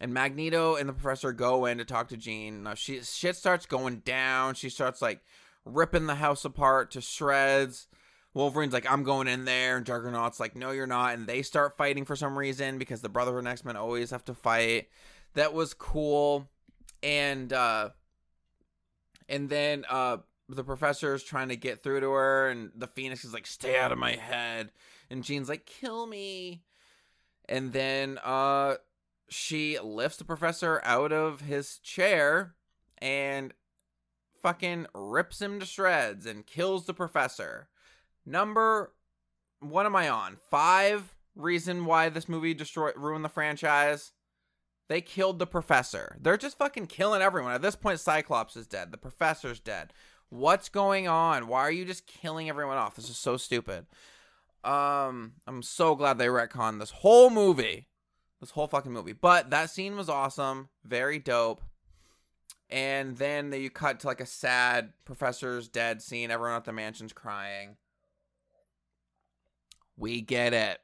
And 0.01 0.13
Magneto 0.13 0.75
and 0.75 0.89
the 0.89 0.93
Professor 0.93 1.31
go 1.31 1.65
in 1.65 1.77
to 1.77 1.85
talk 1.85 2.09
to 2.09 2.17
Jean. 2.17 2.63
Now 2.63 2.73
she 2.73 3.01
shit 3.01 3.37
starts 3.37 3.65
going 3.65 3.99
down. 3.99 4.55
She 4.55 4.69
starts 4.69 5.01
like 5.01 5.21
ripping 5.63 6.07
the 6.07 6.15
house 6.15 6.43
apart 6.43 6.91
to 6.91 7.01
shreds. 7.01 7.87
Wolverine's 8.33 8.73
like, 8.73 8.91
I'm 8.91 9.03
going 9.03 9.27
in 9.27 9.45
there, 9.45 9.77
and 9.77 9.85
Juggernaut's 9.85 10.39
like, 10.39 10.55
No, 10.55 10.71
you're 10.71 10.87
not. 10.87 11.13
And 11.13 11.27
they 11.27 11.41
start 11.41 11.77
fighting 11.77 12.03
for 12.03 12.15
some 12.15 12.37
reason 12.37 12.77
because 12.77 13.01
the 13.01 13.09
Brotherhood 13.09 13.39
and 13.39 13.47
X 13.47 13.63
Men 13.63 13.77
always 13.77 14.11
have 14.11 14.25
to 14.25 14.33
fight. 14.33 14.89
That 15.35 15.53
was 15.53 15.73
cool. 15.73 16.49
And 17.01 17.53
uh 17.53 17.89
and 19.29 19.49
then 19.49 19.85
uh 19.89 20.17
the 20.49 20.63
professor 20.63 21.13
is 21.13 21.23
trying 21.23 21.49
to 21.49 21.55
get 21.55 21.83
through 21.83 22.01
to 22.01 22.11
her, 22.11 22.49
and 22.49 22.71
the 22.75 22.87
Phoenix 22.87 23.23
is 23.23 23.33
like, 23.33 23.47
Stay 23.47 23.77
out 23.77 23.91
of 23.91 23.97
my 23.97 24.13
head. 24.13 24.71
And 25.09 25.23
Jean's 25.23 25.49
like, 25.49 25.65
Kill 25.65 26.05
me. 26.07 26.63
And 27.47 27.73
then 27.73 28.19
uh 28.23 28.75
she 29.29 29.79
lifts 29.79 30.17
the 30.17 30.25
professor 30.25 30.79
out 30.83 31.11
of 31.11 31.41
his 31.41 31.79
chair 31.79 32.55
and 32.99 33.53
fucking 34.41 34.85
rips 34.93 35.41
him 35.41 35.59
to 35.59 35.65
shreds 35.65 36.25
and 36.25 36.45
kills 36.45 36.85
the 36.85 36.93
professor. 36.93 37.69
Number 38.25 38.93
what 39.59 39.85
am 39.85 39.95
I 39.95 40.09
on? 40.09 40.37
Five 40.49 41.15
reason 41.35 41.85
why 41.85 42.09
this 42.09 42.29
movie 42.29 42.53
destroyed 42.53 42.93
ruined 42.95 43.25
the 43.25 43.29
franchise. 43.29 44.11
They 44.89 45.01
killed 45.01 45.39
the 45.39 45.47
professor. 45.47 46.17
They're 46.21 46.37
just 46.37 46.57
fucking 46.57 46.87
killing 46.87 47.21
everyone. 47.21 47.53
At 47.53 47.61
this 47.61 47.75
point, 47.75 47.99
Cyclops 47.99 48.57
is 48.57 48.67
dead. 48.67 48.91
The 48.91 48.97
professor's 48.97 49.59
dead. 49.59 49.93
What's 50.33 50.67
going 50.67 51.07
on? 51.07 51.47
Why 51.47 51.59
are 51.59 51.71
you 51.71 51.85
just 51.85 52.07
killing 52.07 52.49
everyone 52.49 52.77
off? 52.77 52.95
This 52.95 53.07
is 53.07 53.17
so 53.17 53.37
stupid. 53.37 53.85
Um, 54.63 55.33
I'm 55.45 55.61
so 55.61 55.93
glad 55.93 56.17
they 56.17 56.25
retconned 56.25 56.79
this 56.79 56.89
whole 56.89 57.29
movie. 57.29 57.85
This 58.41 58.49
whole 58.49 58.65
fucking 58.65 58.91
movie. 58.91 59.13
But 59.13 59.51
that 59.51 59.69
scene 59.69 59.95
was 59.95 60.09
awesome. 60.09 60.69
Very 60.83 61.19
dope. 61.19 61.61
And 62.67 63.15
then 63.17 63.53
you 63.53 63.69
cut 63.69 63.99
to 63.99 64.07
like 64.07 64.21
a 64.21 64.25
sad 64.25 64.93
professor's 65.05 65.67
dead 65.67 66.01
scene. 66.01 66.31
Everyone 66.31 66.57
at 66.57 66.65
the 66.65 66.73
mansion's 66.73 67.13
crying. 67.13 67.77
We 69.95 70.19
get 70.19 70.51
it. 70.51 70.79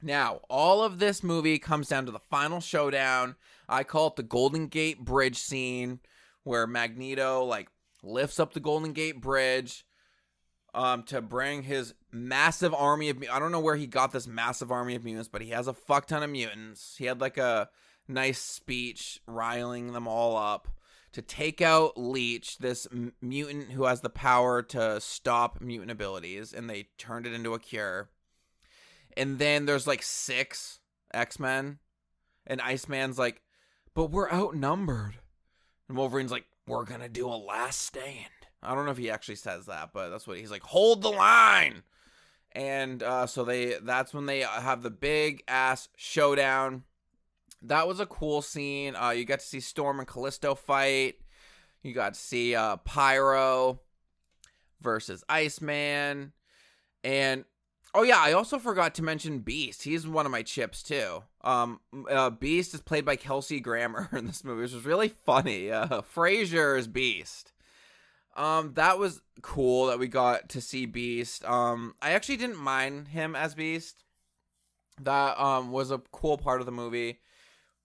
Now, 0.00 0.40
all 0.48 0.82
of 0.82 1.00
this 1.00 1.22
movie 1.22 1.58
comes 1.58 1.88
down 1.88 2.06
to 2.06 2.12
the 2.12 2.18
final 2.30 2.62
showdown. 2.62 3.36
I 3.68 3.84
call 3.84 4.06
it 4.06 4.16
the 4.16 4.22
Golden 4.22 4.68
Gate 4.68 5.04
Bridge 5.04 5.36
scene 5.36 6.00
where 6.44 6.66
Magneto 6.66 7.44
like 7.44 7.68
lifts 8.02 8.40
up 8.40 8.52
the 8.52 8.60
Golden 8.60 8.92
Gate 8.92 9.20
Bridge 9.20 9.84
um 10.72 11.02
to 11.02 11.20
bring 11.20 11.64
his 11.64 11.94
massive 12.12 12.72
army 12.72 13.08
of 13.08 13.22
I 13.30 13.38
don't 13.38 13.52
know 13.52 13.60
where 13.60 13.76
he 13.76 13.86
got 13.86 14.12
this 14.12 14.26
massive 14.26 14.70
army 14.70 14.94
of 14.94 15.04
mutants, 15.04 15.28
but 15.28 15.42
he 15.42 15.50
has 15.50 15.66
a 15.66 15.74
fuck 15.74 16.06
ton 16.06 16.22
of 16.22 16.30
mutants. 16.30 16.94
He 16.98 17.06
had 17.06 17.20
like 17.20 17.38
a 17.38 17.68
nice 18.06 18.40
speech 18.40 19.20
riling 19.26 19.92
them 19.92 20.06
all 20.06 20.36
up 20.36 20.68
to 21.12 21.22
take 21.22 21.60
out 21.60 21.98
Leech, 21.98 22.58
this 22.58 22.86
m- 22.92 23.12
mutant 23.20 23.72
who 23.72 23.84
has 23.84 24.00
the 24.00 24.08
power 24.08 24.62
to 24.62 25.00
stop 25.00 25.60
mutant 25.60 25.90
abilities, 25.90 26.52
and 26.52 26.70
they 26.70 26.86
turned 26.98 27.26
it 27.26 27.32
into 27.32 27.52
a 27.52 27.58
cure 27.58 28.08
and 29.16 29.38
then 29.38 29.66
there's 29.66 29.86
like 29.86 30.02
six 30.02 30.80
X-Men 31.12 31.78
and 32.46 32.60
Iceman's 32.60 33.18
like, 33.18 33.42
"But 33.94 34.10
we're 34.10 34.30
outnumbered." 34.30 35.18
And 35.88 35.96
Wolverine's 35.96 36.30
like, 36.30 36.46
"We're 36.70 36.84
to 37.00 37.08
do 37.08 37.26
a 37.26 37.34
last 37.36 37.80
stand." 37.82 38.28
I 38.62 38.74
don't 38.74 38.84
know 38.84 38.90
if 38.92 38.98
he 38.98 39.10
actually 39.10 39.36
says 39.36 39.66
that, 39.66 39.90
but 39.92 40.10
that's 40.10 40.26
what 40.26 40.38
he's 40.38 40.50
like, 40.50 40.62
"Hold 40.62 41.02
the 41.02 41.10
line." 41.10 41.82
And 42.52 43.02
uh, 43.02 43.26
so 43.26 43.44
they 43.44 43.76
that's 43.82 44.12
when 44.12 44.26
they 44.26 44.40
have 44.40 44.82
the 44.82 44.90
big 44.90 45.42
ass 45.46 45.88
showdown. 45.96 46.84
That 47.62 47.86
was 47.86 48.00
a 48.00 48.06
cool 48.06 48.42
scene. 48.42 48.96
Uh, 48.96 49.10
you 49.10 49.24
got 49.24 49.40
to 49.40 49.46
see 49.46 49.60
Storm 49.60 49.98
and 49.98 50.08
Callisto 50.08 50.54
fight. 50.54 51.16
You 51.82 51.92
got 51.92 52.14
to 52.14 52.20
see 52.20 52.54
uh, 52.54 52.76
Pyro 52.76 53.80
versus 54.80 55.24
Iceman. 55.28 56.32
And 57.04 57.44
Oh 57.92 58.02
yeah, 58.02 58.18
I 58.18 58.32
also 58.32 58.58
forgot 58.58 58.94
to 58.96 59.02
mention 59.02 59.40
Beast. 59.40 59.82
He's 59.82 60.06
one 60.06 60.24
of 60.24 60.32
my 60.32 60.42
chips 60.42 60.82
too. 60.82 61.24
Um, 61.42 61.80
uh, 62.08 62.30
Beast 62.30 62.72
is 62.72 62.80
played 62.80 63.04
by 63.04 63.16
Kelsey 63.16 63.58
Grammer 63.60 64.08
in 64.16 64.26
this 64.26 64.44
movie, 64.44 64.62
which 64.62 64.72
was 64.72 64.84
really 64.84 65.08
funny. 65.08 65.70
Uh, 65.80 66.02
Frasier 66.02 66.78
is 66.78 66.86
Beast. 66.86 67.52
Um, 68.36 68.74
that 68.74 68.98
was 68.98 69.22
cool 69.42 69.86
that 69.86 69.98
we 69.98 70.08
got 70.08 70.48
to 70.50 70.60
see 70.60 70.86
Beast. 70.86 71.44
Um, 71.44 71.94
I 72.00 72.12
actually 72.12 72.36
didn't 72.36 72.58
mind 72.58 73.08
him 73.08 73.34
as 73.34 73.54
Beast. 73.54 74.04
That 75.02 75.40
um 75.40 75.72
was 75.72 75.90
a 75.90 75.98
cool 76.12 76.36
part 76.36 76.60
of 76.60 76.66
the 76.66 76.72
movie. 76.72 77.20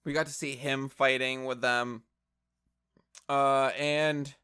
We 0.03 0.13
got 0.13 0.27
to 0.27 0.33
see 0.33 0.55
him 0.55 0.89
fighting 0.89 1.45
with 1.45 1.61
them. 1.61 2.03
Uh, 3.27 3.71
and 3.77 4.35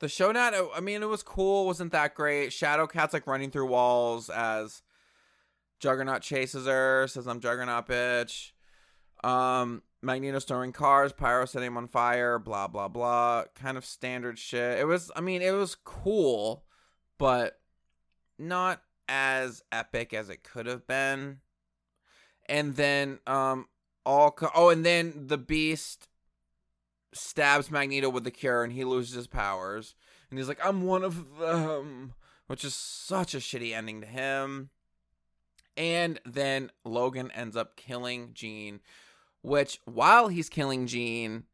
the 0.00 0.08
showdown. 0.08 0.54
I 0.74 0.80
mean, 0.80 1.02
it 1.02 1.08
was 1.08 1.22
cool. 1.22 1.66
wasn't 1.66 1.92
that 1.92 2.14
great? 2.14 2.52
Shadow 2.52 2.86
Cat's 2.86 3.12
like 3.12 3.26
running 3.26 3.50
through 3.50 3.68
walls 3.68 4.28
as 4.28 4.82
Juggernaut 5.84 6.22
chases 6.22 6.66
her, 6.66 7.06
says 7.06 7.28
I'm 7.28 7.40
Juggernaut 7.40 7.86
bitch. 7.86 8.52
Um, 9.22 9.82
Magneto 10.00 10.38
storing 10.38 10.72
cars, 10.72 11.12
Pyro 11.12 11.44
setting 11.44 11.66
him 11.66 11.76
on 11.76 11.88
fire, 11.88 12.38
blah 12.38 12.68
blah 12.68 12.88
blah. 12.88 13.44
Kind 13.54 13.76
of 13.76 13.84
standard 13.84 14.38
shit. 14.38 14.78
It 14.78 14.86
was, 14.86 15.12
I 15.14 15.20
mean, 15.20 15.42
it 15.42 15.50
was 15.50 15.74
cool, 15.74 16.64
but 17.18 17.60
not 18.38 18.80
as 19.10 19.62
epic 19.70 20.14
as 20.14 20.30
it 20.30 20.42
could 20.42 20.64
have 20.64 20.86
been. 20.86 21.40
And 22.46 22.76
then, 22.76 23.18
um, 23.26 23.66
all 24.06 24.30
co- 24.30 24.52
oh, 24.54 24.70
and 24.70 24.86
then 24.86 25.26
the 25.26 25.36
Beast 25.36 26.08
stabs 27.12 27.70
Magneto 27.70 28.08
with 28.08 28.24
the 28.24 28.30
cure, 28.30 28.64
and 28.64 28.72
he 28.72 28.84
loses 28.84 29.16
his 29.16 29.26
powers. 29.26 29.94
And 30.30 30.38
he's 30.38 30.48
like, 30.48 30.64
"I'm 30.64 30.84
one 30.84 31.04
of 31.04 31.36
them," 31.36 32.14
which 32.46 32.64
is 32.64 32.74
such 32.74 33.34
a 33.34 33.38
shitty 33.38 33.74
ending 33.74 34.00
to 34.00 34.06
him. 34.06 34.70
And 35.76 36.20
then 36.24 36.70
Logan 36.84 37.30
ends 37.32 37.56
up 37.56 37.76
killing 37.76 38.30
Jean, 38.32 38.80
which 39.42 39.80
while 39.84 40.28
he's 40.28 40.48
killing 40.48 40.86
Jean, 40.86 41.44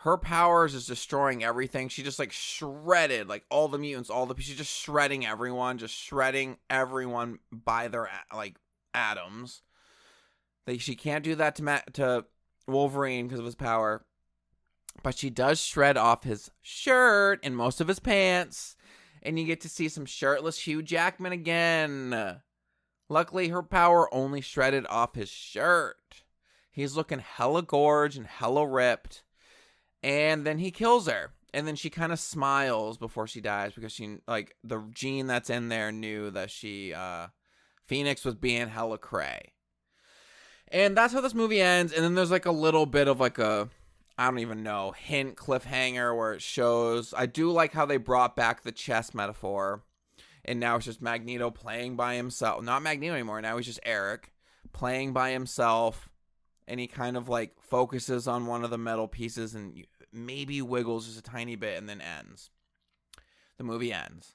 her 0.00 0.16
powers 0.16 0.74
is 0.74 0.86
destroying 0.86 1.44
everything. 1.44 1.88
She 1.88 2.02
just 2.02 2.18
like 2.18 2.32
shredded 2.32 3.28
like 3.28 3.44
all 3.50 3.68
the 3.68 3.78
mutants, 3.78 4.08
all 4.08 4.26
the 4.26 4.40
she's 4.40 4.56
just 4.56 4.74
shredding 4.74 5.26
everyone, 5.26 5.76
just 5.78 5.94
shredding 5.94 6.56
everyone 6.70 7.38
by 7.52 7.88
their 7.88 8.08
like 8.34 8.56
atoms. 8.94 9.62
They 10.66 10.78
she 10.78 10.94
can't 10.94 11.24
do 11.24 11.34
that 11.34 11.56
to 11.56 11.62
Ma- 11.62 11.80
to 11.94 12.24
Wolverine 12.66 13.26
because 13.26 13.40
of 13.40 13.44
his 13.44 13.54
power, 13.54 14.04
but 15.02 15.18
she 15.18 15.28
does 15.28 15.60
shred 15.60 15.98
off 15.98 16.24
his 16.24 16.50
shirt 16.62 17.40
and 17.42 17.54
most 17.54 17.80
of 17.80 17.88
his 17.88 18.00
pants, 18.00 18.76
and 19.22 19.38
you 19.38 19.44
get 19.44 19.60
to 19.62 19.68
see 19.68 19.88
some 19.90 20.06
shirtless 20.06 20.60
Hugh 20.60 20.82
Jackman 20.82 21.32
again. 21.32 22.40
Luckily, 23.10 23.48
her 23.48 23.62
power 23.62 24.12
only 24.14 24.40
shredded 24.40 24.86
off 24.88 25.16
his 25.16 25.28
shirt. 25.28 26.22
He's 26.70 26.94
looking 26.94 27.18
hella 27.18 27.60
gorge 27.60 28.16
and 28.16 28.24
hella 28.26 28.64
ripped. 28.64 29.24
And 30.00 30.46
then 30.46 30.58
he 30.58 30.70
kills 30.70 31.08
her. 31.08 31.32
And 31.52 31.66
then 31.66 31.74
she 31.74 31.90
kind 31.90 32.12
of 32.12 32.20
smiles 32.20 32.98
before 32.98 33.26
she 33.26 33.40
dies 33.40 33.72
because 33.74 33.90
she, 33.90 34.18
like, 34.28 34.54
the 34.62 34.84
Jean 34.94 35.26
that's 35.26 35.50
in 35.50 35.68
there 35.68 35.90
knew 35.90 36.30
that 36.30 36.52
she, 36.52 36.94
uh, 36.94 37.26
Phoenix 37.84 38.24
was 38.24 38.36
being 38.36 38.68
hella 38.68 38.96
cray. 38.96 39.54
And 40.68 40.96
that's 40.96 41.12
how 41.12 41.20
this 41.20 41.34
movie 41.34 41.60
ends. 41.60 41.92
And 41.92 42.04
then 42.04 42.14
there's, 42.14 42.30
like, 42.30 42.46
a 42.46 42.52
little 42.52 42.86
bit 42.86 43.08
of, 43.08 43.18
like, 43.18 43.40
a, 43.40 43.68
I 44.16 44.26
don't 44.26 44.38
even 44.38 44.62
know, 44.62 44.92
hint 44.92 45.34
cliffhanger 45.34 46.16
where 46.16 46.32
it 46.32 46.42
shows. 46.42 47.12
I 47.12 47.26
do 47.26 47.50
like 47.50 47.72
how 47.72 47.86
they 47.86 47.96
brought 47.96 48.36
back 48.36 48.62
the 48.62 48.70
chess 48.70 49.12
metaphor 49.12 49.82
and 50.50 50.58
now 50.58 50.74
it's 50.74 50.84
just 50.84 51.00
Magneto 51.00 51.48
playing 51.52 51.94
by 51.94 52.16
himself. 52.16 52.64
Not 52.64 52.82
Magneto 52.82 53.14
anymore. 53.14 53.40
Now 53.40 53.56
he's 53.56 53.66
just 53.66 53.78
Erik 53.84 54.32
playing 54.72 55.12
by 55.12 55.30
himself, 55.30 56.10
and 56.66 56.80
he 56.80 56.88
kind 56.88 57.16
of 57.16 57.28
like 57.28 57.52
focuses 57.62 58.26
on 58.26 58.46
one 58.46 58.64
of 58.64 58.70
the 58.70 58.76
metal 58.76 59.06
pieces 59.06 59.54
and 59.54 59.84
maybe 60.12 60.60
wiggles 60.60 61.06
just 61.06 61.20
a 61.20 61.22
tiny 61.22 61.54
bit, 61.54 61.78
and 61.78 61.88
then 61.88 62.00
ends. 62.00 62.50
The 63.58 63.64
movie 63.64 63.92
ends. 63.92 64.34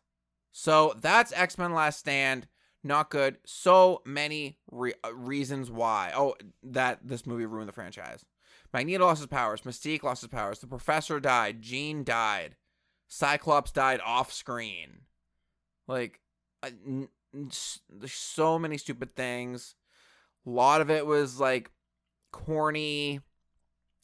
So 0.54 0.93
that's 1.01 1.34
X 1.34 1.58
Men 1.58 1.73
Last 1.73 1.99
Stand. 1.99 2.47
Not 2.82 3.10
good. 3.10 3.36
So 3.45 4.01
many 4.06 4.60
re- 4.71 4.93
uh, 5.04 5.13
reasons 5.13 5.69
why. 5.69 6.13
Oh, 6.15 6.36
that 6.63 6.99
this 7.04 7.25
movie 7.25 7.45
ruined 7.45 7.67
the 7.67 7.73
franchise. 7.73 8.23
Magneto 8.71 9.04
lost 9.04 9.19
his 9.19 9.28
powers. 9.28 9.63
Mystique 9.63 10.04
lost 10.04 10.21
his 10.21 10.30
powers. 10.30 10.60
The 10.60 10.67
Professor 10.67 11.19
died. 11.19 11.62
Jean 11.62 12.06
died. 12.06 12.56
Cyclops 13.10 13.73
died 13.73 13.99
off 14.06 14.32
screen. 14.32 15.01
Like, 15.88 16.19
I- 16.63 16.74
n- 16.86 17.10
n- 17.34 17.52
there's 17.89 18.13
so 18.13 18.58
many 18.60 18.78
stupid 18.78 19.15
things. 19.15 19.76
A 20.45 20.50
lot 20.50 20.82
of 20.82 20.89
it 20.89 21.06
was 21.06 21.39
like 21.39 21.71
corny 22.32 23.21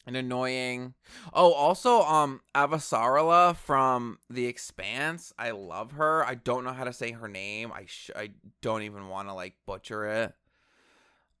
and 0.06 0.16
annoying. 0.16 0.94
Oh, 1.32 1.52
also, 1.52 2.02
um, 2.02 2.40
Avasarala 2.54 3.54
from 3.56 4.18
The 4.28 4.46
Expanse. 4.46 5.32
I 5.38 5.52
love 5.52 5.92
her. 5.92 6.24
I 6.24 6.34
don't 6.34 6.64
know 6.64 6.72
how 6.72 6.84
to 6.84 6.92
say 6.92 7.12
her 7.12 7.28
name. 7.28 7.72
I 7.72 7.84
sh- 7.86 8.10
I 8.16 8.30
don't 8.60 8.82
even 8.82 9.08
want 9.08 9.28
to 9.28 9.34
like 9.34 9.54
butcher 9.66 10.06
it. 10.06 10.34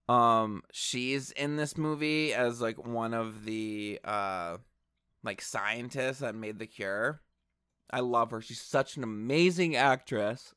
Um, 0.08 0.62
she's 0.72 1.30
in 1.32 1.56
this 1.56 1.76
movie 1.76 2.34
as 2.34 2.60
like 2.60 2.84
one 2.84 3.14
of 3.14 3.44
the 3.44 4.00
uh, 4.04 4.58
like 5.22 5.40
scientists 5.40 6.18
that 6.18 6.34
made 6.34 6.58
the 6.58 6.66
cure. 6.66 7.20
I 7.92 8.00
love 8.00 8.30
her. 8.30 8.40
She's 8.40 8.60
such 8.60 8.96
an 8.96 9.04
amazing 9.04 9.76
actress. 9.76 10.54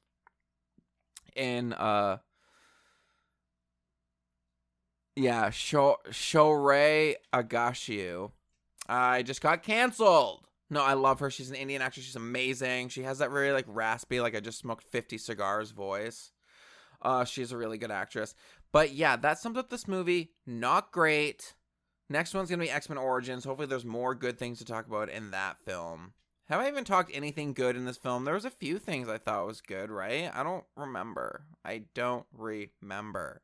In 1.35 1.73
uh 1.73 2.17
Yeah, 5.15 5.49
Sho 5.49 5.97
Shorei 6.11 7.15
Agashiu. 7.33 8.31
I 8.87 9.23
just 9.23 9.41
got 9.41 9.63
canceled. 9.63 10.45
No, 10.69 10.81
I 10.81 10.93
love 10.93 11.19
her. 11.19 11.29
She's 11.29 11.49
an 11.49 11.55
Indian 11.55 11.81
actress. 11.81 12.05
She's 12.05 12.15
amazing. 12.15 12.89
She 12.89 13.03
has 13.03 13.19
that 13.19 13.31
very 13.31 13.51
like 13.51 13.65
raspy, 13.67 14.19
like 14.21 14.35
I 14.35 14.39
just 14.39 14.59
smoked 14.59 14.83
50 14.83 15.17
cigars 15.17 15.71
voice. 15.71 16.31
Uh 17.01 17.25
she's 17.25 17.51
a 17.51 17.57
really 17.57 17.77
good 17.77 17.91
actress. 17.91 18.33
But 18.71 18.93
yeah, 18.93 19.15
that 19.17 19.39
sums 19.39 19.57
up 19.57 19.69
this 19.69 19.87
movie. 19.87 20.31
Not 20.45 20.91
great. 20.91 21.53
Next 22.09 22.33
one's 22.33 22.49
gonna 22.49 22.63
be 22.63 22.69
X-Men 22.69 22.97
Origins. 22.97 23.43
Hopefully 23.43 23.67
there's 23.67 23.85
more 23.85 24.15
good 24.15 24.37
things 24.37 24.59
to 24.59 24.65
talk 24.65 24.87
about 24.87 25.09
in 25.09 25.31
that 25.31 25.57
film. 25.65 26.13
Have 26.47 26.61
I 26.61 26.67
even 26.67 26.83
talked 26.83 27.09
anything 27.11 27.53
good 27.53 27.75
in 27.75 27.85
this 27.85 27.97
film? 27.97 28.23
There 28.23 28.35
was 28.35 28.45
a 28.45 28.51
few 28.51 28.77
things 28.77 29.09
I 29.09 29.17
thought 29.17 29.47
was 29.47 29.61
good, 29.61 29.89
right? 29.89 30.29
I 30.31 30.43
don't 30.43 30.63
remember. 30.75 31.45
I 31.63 31.85
don't 31.95 32.27
remember. 32.31 33.41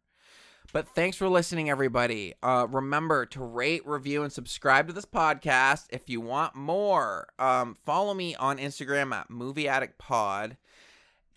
But 0.71 0.87
thanks 0.89 1.17
for 1.17 1.27
listening, 1.27 1.67
everybody. 1.67 2.35
Uh, 2.43 2.67
remember 2.69 3.25
to 3.25 3.43
rate, 3.43 3.85
review, 3.87 4.21
and 4.21 4.31
subscribe 4.31 4.85
to 4.87 4.93
this 4.93 5.05
podcast 5.05 5.87
if 5.89 6.09
you 6.09 6.21
want 6.21 6.53
more. 6.53 7.27
Um, 7.39 7.73
follow 7.73 8.13
me 8.13 8.35
on 8.35 8.59
Instagram 8.59 9.11
at 9.13 9.31
Movie 9.31 9.67
Addict 9.67 9.97
Pod, 9.97 10.57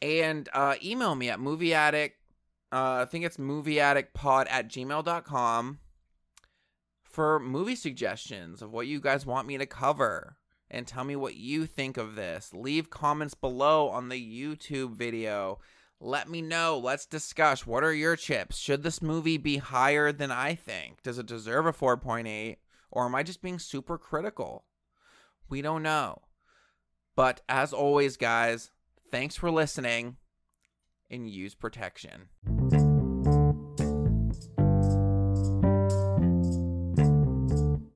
and 0.03 0.51
uh, 0.53 0.75
email 0.85 1.15
me 1.15 1.31
at 1.31 1.41
Movie 1.41 1.73
Addict. 1.73 2.19
Uh, 2.71 3.01
I 3.03 3.05
think 3.07 3.25
it's 3.25 3.39
movieaddictpod 3.39 4.47
at 4.51 4.69
gmail.com 4.69 5.79
for 7.05 7.41
movie 7.41 7.77
suggestions 7.77 8.61
of 8.61 8.71
what 8.71 8.87
you 8.87 9.01
guys 9.01 9.25
want 9.25 9.49
me 9.49 9.57
to 9.57 9.67
cover 9.67 10.37
and 10.71 10.87
tell 10.87 11.05
me 11.05 11.17
what 11.17 11.37
you 11.37 11.67
think 11.67 11.97
of 11.97 12.15
this. 12.15 12.51
Leave 12.53 12.91
comments 12.91 13.35
below 13.35 13.89
on 13.89 14.09
the 14.09 14.17
YouTube 14.17 14.97
video. 14.97 15.59
Let 16.01 16.29
me 16.29 16.43
know. 16.43 16.79
Let's 16.79 17.07
discuss. 17.07 17.67
What 17.67 17.85
are 17.85 17.93
your 17.93 18.17
chips? 18.17 18.59
Should 18.59 18.83
this 18.83 19.01
movie 19.01 19.39
be 19.39 19.59
higher 19.59 20.13
than 20.13 20.31
I 20.31 20.55
think? 20.55 21.03
Does 21.03 21.19
it 21.19 21.27
deserve 21.27 21.67
a 21.67 21.73
4.8? 21.73 22.57
Or 22.91 23.07
am 23.07 23.15
I 23.15 23.23
just 23.23 23.43
being 23.43 23.59
super 23.59 23.99
critical? 23.99 24.65
We 25.49 25.63
don't 25.63 25.83
know. 25.83 26.23
But 27.17 27.41
as 27.49 27.73
always, 27.73 28.17
guys, 28.17 28.71
thanks 29.11 29.37
for 29.37 29.51
listening 29.51 30.17
and 31.11 31.29
use 31.29 31.55
protection. 31.55 32.29